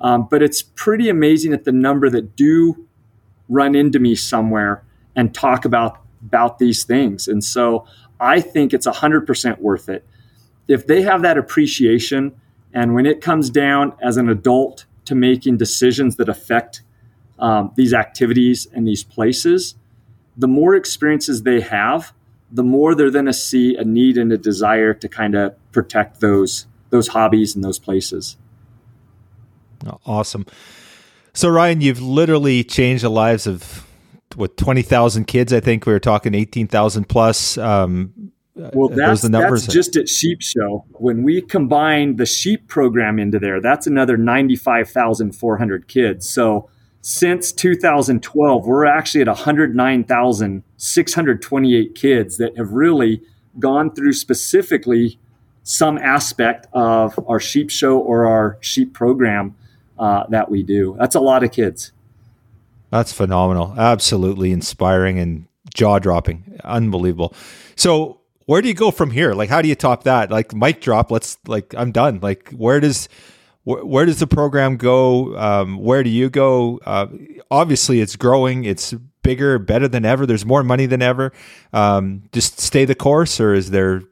[0.00, 2.86] Um, but it's pretty amazing at the number that do
[3.54, 4.82] run into me somewhere
[5.16, 7.28] and talk about about these things.
[7.28, 7.86] And so
[8.18, 10.06] I think it's 100% worth it.
[10.68, 12.34] If they have that appreciation
[12.72, 16.82] and when it comes down as an adult to making decisions that affect
[17.38, 19.74] um, these activities and these places,
[20.36, 22.12] the more experiences they have,
[22.50, 26.20] the more they're going to see a need and a desire to kind of protect
[26.20, 28.36] those those hobbies and those places.
[30.06, 30.46] Awesome.
[31.34, 33.86] So Ryan, you've literally changed the lives of
[34.36, 35.52] what twenty thousand kids.
[35.52, 37.58] I think we were talking eighteen thousand plus.
[37.58, 40.84] Um, well, that's, that's just at Sheep Show.
[40.92, 46.30] When we combine the sheep program into there, that's another 95,400 kids.
[46.30, 53.22] So since 2012, we're actually at 109,628 kids that have really
[53.58, 55.18] gone through specifically
[55.64, 59.56] some aspect of our sheep show or our sheep program
[59.98, 60.96] uh, that we do.
[60.98, 61.92] That's a lot of kids.
[62.90, 63.74] That's phenomenal.
[63.76, 66.58] Absolutely inspiring and jaw dropping.
[66.64, 67.34] Unbelievable.
[67.76, 69.32] So, where do you go from here?
[69.32, 70.30] Like, how do you top that?
[70.30, 71.10] Like, mic drop.
[71.10, 72.20] Let's like, I'm done.
[72.22, 73.08] Like, where does
[73.64, 75.36] wh- where does the program go?
[75.36, 76.78] Um, where do you go?
[76.84, 77.06] Uh,
[77.50, 78.64] obviously, it's growing.
[78.64, 80.26] It's bigger, better than ever.
[80.26, 81.32] There's more money than ever.
[81.72, 84.02] Um, just stay the course, or is there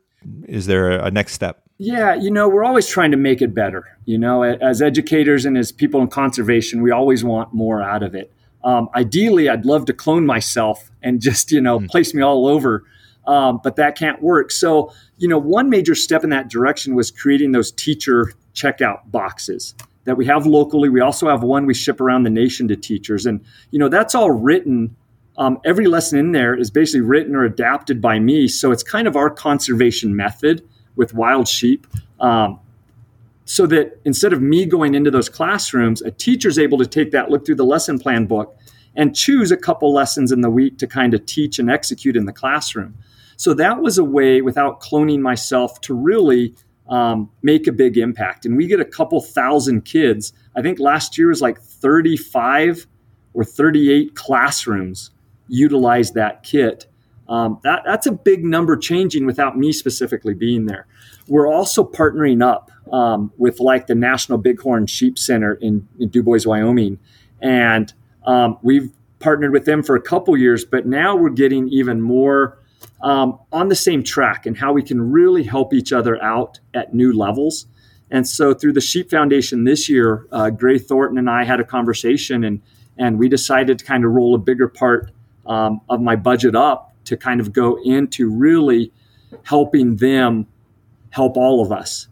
[0.49, 1.63] is there a next step?
[1.85, 3.99] Yeah, you know, we're always trying to make it better.
[4.05, 8.15] You know, as educators and as people in conservation, we always want more out of
[8.15, 8.33] it.
[8.63, 11.91] Um, ideally, I'd love to clone myself and just, you know, mm.
[11.91, 12.85] place me all over,
[13.27, 14.53] um, but that can't work.
[14.53, 19.75] So, you know, one major step in that direction was creating those teacher checkout boxes
[20.05, 20.89] that we have locally.
[20.89, 23.27] We also have one we ship around the nation to teachers.
[23.27, 24.95] And, you know, that's all written
[25.37, 28.47] um, every lesson in there is basically written or adapted by me.
[28.47, 30.63] So it's kind of our conservation method
[30.97, 31.87] with wild sheep.
[32.21, 32.61] Um,
[33.45, 37.31] so that instead of me going into those classrooms, a teacher's able to take that,
[37.31, 38.57] look through the lesson plan book,
[38.95, 42.27] and choose a couple lessons in the week to kind of teach and execute in
[42.27, 42.95] the classroom.
[43.37, 46.55] So that was a way, without cloning myself, to really
[46.89, 48.45] um, make a big impact.
[48.45, 50.33] And we get a couple thousand kids.
[50.55, 52.87] I think last year was like 35
[53.35, 55.11] or 38 classrooms
[55.49, 56.87] utilize that kit.
[57.29, 60.87] Um, that, that's a big number changing without me specifically being there.
[61.29, 66.45] We're also partnering up um, with like the National Bighorn Sheep Center in, in Dubois,
[66.45, 66.99] Wyoming.
[67.41, 67.93] And
[68.27, 72.59] um, we've partnered with them for a couple years, but now we're getting even more
[73.03, 76.93] um, on the same track and how we can really help each other out at
[76.93, 77.67] new levels.
[78.11, 81.65] And so through the Sheep Foundation this year, uh, Gray Thornton and I had a
[81.65, 82.61] conversation and,
[82.99, 85.11] and we decided to kind of roll a bigger part
[85.47, 88.93] um, of my budget up to kind of go into really
[89.45, 90.47] helping them
[91.11, 92.09] help all of us.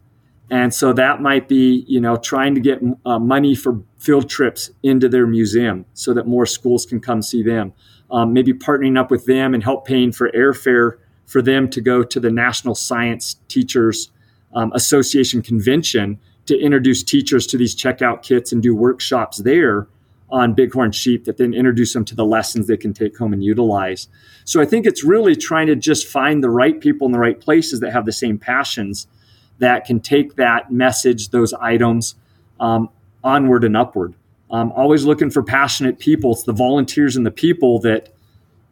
[0.50, 4.70] And so that might be, you know, trying to get uh, money for field trips
[4.82, 7.72] into their museum so that more schools can come see them.
[8.10, 12.02] Um, maybe partnering up with them and help paying for airfare for them to go
[12.02, 14.10] to the National Science Teachers
[14.52, 19.86] um, Association convention to introduce teachers to these checkout kits and do workshops there
[20.30, 23.42] on bighorn sheep that then introduce them to the lessons they can take home and
[23.42, 24.08] utilize.
[24.44, 27.40] So I think it's really trying to just find the right people in the right
[27.40, 29.06] places that have the same passions
[29.58, 32.14] that can take that message, those items,
[32.58, 32.88] um,
[33.22, 34.14] onward and upward.
[34.50, 36.32] Um, always looking for passionate people.
[36.32, 38.12] It's the volunteers and the people that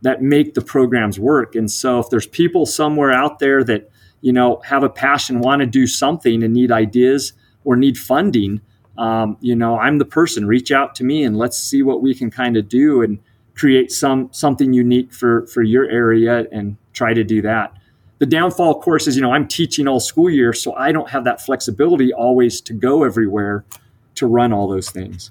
[0.03, 1.57] that make the programs work.
[1.57, 3.91] And so if there's people somewhere out there that
[4.21, 7.33] you know have a passion, want to do something, and need ideas
[7.65, 8.61] or need funding,
[8.99, 10.47] um, you know, I'm the person.
[10.47, 13.19] Reach out to me and let's see what we can kind of do and
[13.55, 17.73] create some something unique for for your area and try to do that.
[18.19, 21.09] The downfall, of course, is you know I'm teaching all school year, so I don't
[21.11, 23.65] have that flexibility always to go everywhere
[24.17, 25.31] to run all those things.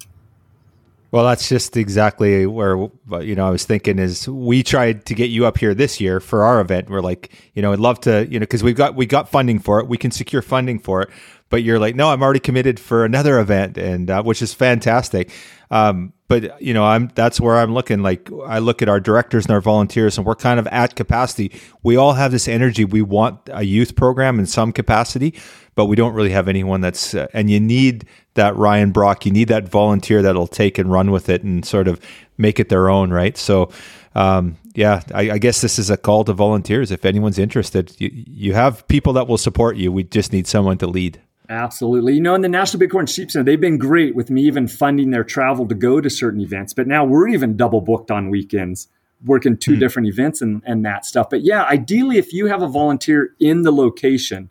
[1.10, 2.90] Well, that's just exactly where
[3.22, 6.20] you know I was thinking is we tried to get you up here this year
[6.20, 6.90] for our event.
[6.90, 9.60] We're like, you know, I'd love to, you know, because we've got we got funding
[9.60, 11.10] for it, we can secure funding for it.
[11.50, 15.32] But you're like, no, I'm already committed for another event, and uh, which is fantastic.
[15.70, 18.02] Um, but you know, I'm that's where I'm looking.
[18.02, 21.52] Like I look at our directors and our volunteers, and we're kind of at capacity.
[21.84, 22.86] We all have this energy.
[22.86, 25.36] We want a youth program in some capacity,
[25.76, 27.14] but we don't really have anyone that's.
[27.14, 29.26] Uh, and you need that Ryan Brock.
[29.26, 32.00] You need that volunteer that'll take and run with it and sort of
[32.38, 33.38] make it their own, right?
[33.38, 33.72] So.
[34.16, 36.90] Um, yeah, I, I, guess this is a call to volunteers.
[36.90, 39.92] If anyone's interested, you, you have people that will support you.
[39.92, 41.22] We just need someone to lead.
[41.50, 42.16] Absolutely.
[42.16, 45.12] You know, in the National Bighorn Sheep Center, they've been great with me even funding
[45.12, 46.74] their travel to go to certain events.
[46.74, 48.90] But now we're even double booked on weekends,
[49.26, 49.80] working two hmm.
[49.80, 51.30] different events and, and that stuff.
[51.30, 54.50] But yeah, ideally, if you have a volunteer in the location,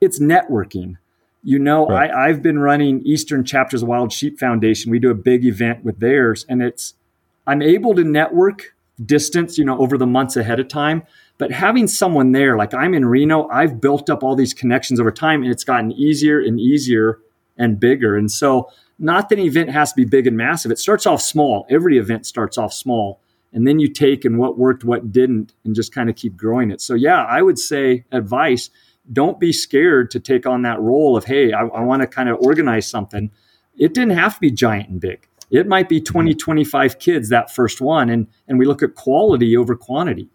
[0.00, 0.98] it's networking.
[1.42, 2.10] You know, right.
[2.10, 4.90] I, I've been running Eastern Chapters Wild Sheep Foundation.
[4.90, 6.94] We do a big event with theirs, and it's
[7.46, 8.74] I'm able to network
[9.04, 11.04] distance, you know, over the months ahead of time.
[11.38, 15.12] But having someone there, like I'm in Reno, I've built up all these connections over
[15.12, 17.20] time and it's gotten easier and easier
[17.56, 18.16] and bigger.
[18.16, 18.70] And so,
[19.00, 20.72] not that an event has to be big and massive.
[20.72, 21.66] It starts off small.
[21.70, 23.20] Every event starts off small.
[23.52, 26.72] And then you take and what worked, what didn't, and just kind of keep growing
[26.72, 26.80] it.
[26.80, 28.70] So, yeah, I would say advice
[29.12, 32.28] don't be scared to take on that role of, hey, I, I want to kind
[32.28, 33.30] of organize something.
[33.76, 35.28] It didn't have to be giant and big.
[35.50, 38.10] It might be 20, 25 kids that first one.
[38.10, 40.28] And, and we look at quality over quantity.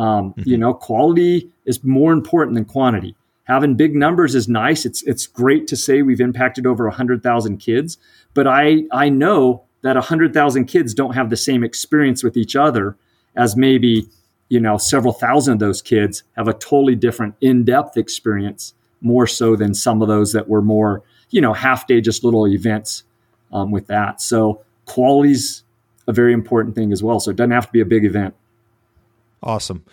[0.00, 0.48] Um, mm-hmm.
[0.48, 3.14] You know, quality is more important than quantity.
[3.44, 4.86] Having big numbers is nice.
[4.86, 7.98] It's it's great to say we've impacted over hundred thousand kids,
[8.32, 12.56] but I I know that hundred thousand kids don't have the same experience with each
[12.56, 12.96] other
[13.36, 14.08] as maybe
[14.48, 18.72] you know several thousand of those kids have a totally different in-depth experience
[19.02, 22.46] more so than some of those that were more you know half day just little
[22.46, 23.04] events
[23.52, 25.62] um, with that so quality's
[26.06, 28.34] a very important thing as well so it doesn't have to be a big event
[29.42, 29.84] Awesome.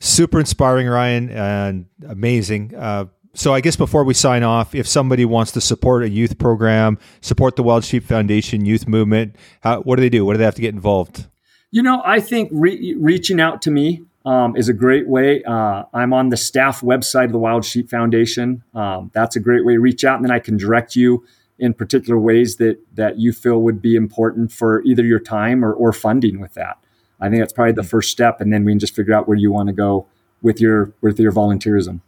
[0.00, 2.74] Super inspiring, Ryan, and amazing.
[2.74, 6.38] Uh, so I guess before we sign off, if somebody wants to support a youth
[6.38, 10.24] program, support the Wild Sheep Foundation youth movement, how, what do they do?
[10.24, 11.26] What do they have to get involved?
[11.70, 15.42] You know, I think re- reaching out to me um, is a great way.
[15.42, 18.62] Uh, I'm on the staff website of the Wild Sheep Foundation.
[18.74, 21.24] Um, that's a great way to reach out, and then I can direct you
[21.58, 25.72] in particular ways that that you feel would be important for either your time or,
[25.72, 26.78] or funding with that.
[27.20, 29.36] I think that's probably the first step, and then we can just figure out where
[29.36, 30.06] you want to go
[30.42, 32.00] with your with your volunteerism.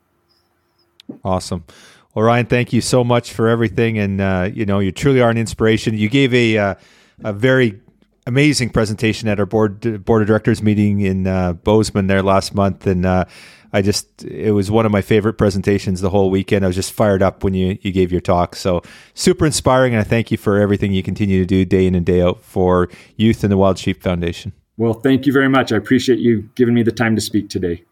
[1.24, 1.64] Awesome.
[2.14, 5.30] Well, Ryan, thank you so much for everything, and uh, you know you truly are
[5.30, 5.96] an inspiration.
[5.96, 6.74] You gave a uh,
[7.24, 7.80] a very
[8.26, 12.86] amazing presentation at our board board of directors meeting in uh, Bozeman there last month,
[12.86, 13.24] and uh,
[13.72, 16.64] I just it was one of my favorite presentations the whole weekend.
[16.64, 18.56] I was just fired up when you you gave your talk.
[18.56, 18.82] So
[19.14, 22.04] super inspiring, and I thank you for everything you continue to do day in and
[22.04, 24.52] day out for youth in the Wild Sheep Foundation.
[24.76, 25.72] Well, thank you very much.
[25.72, 27.84] I appreciate you giving me the time to speak today.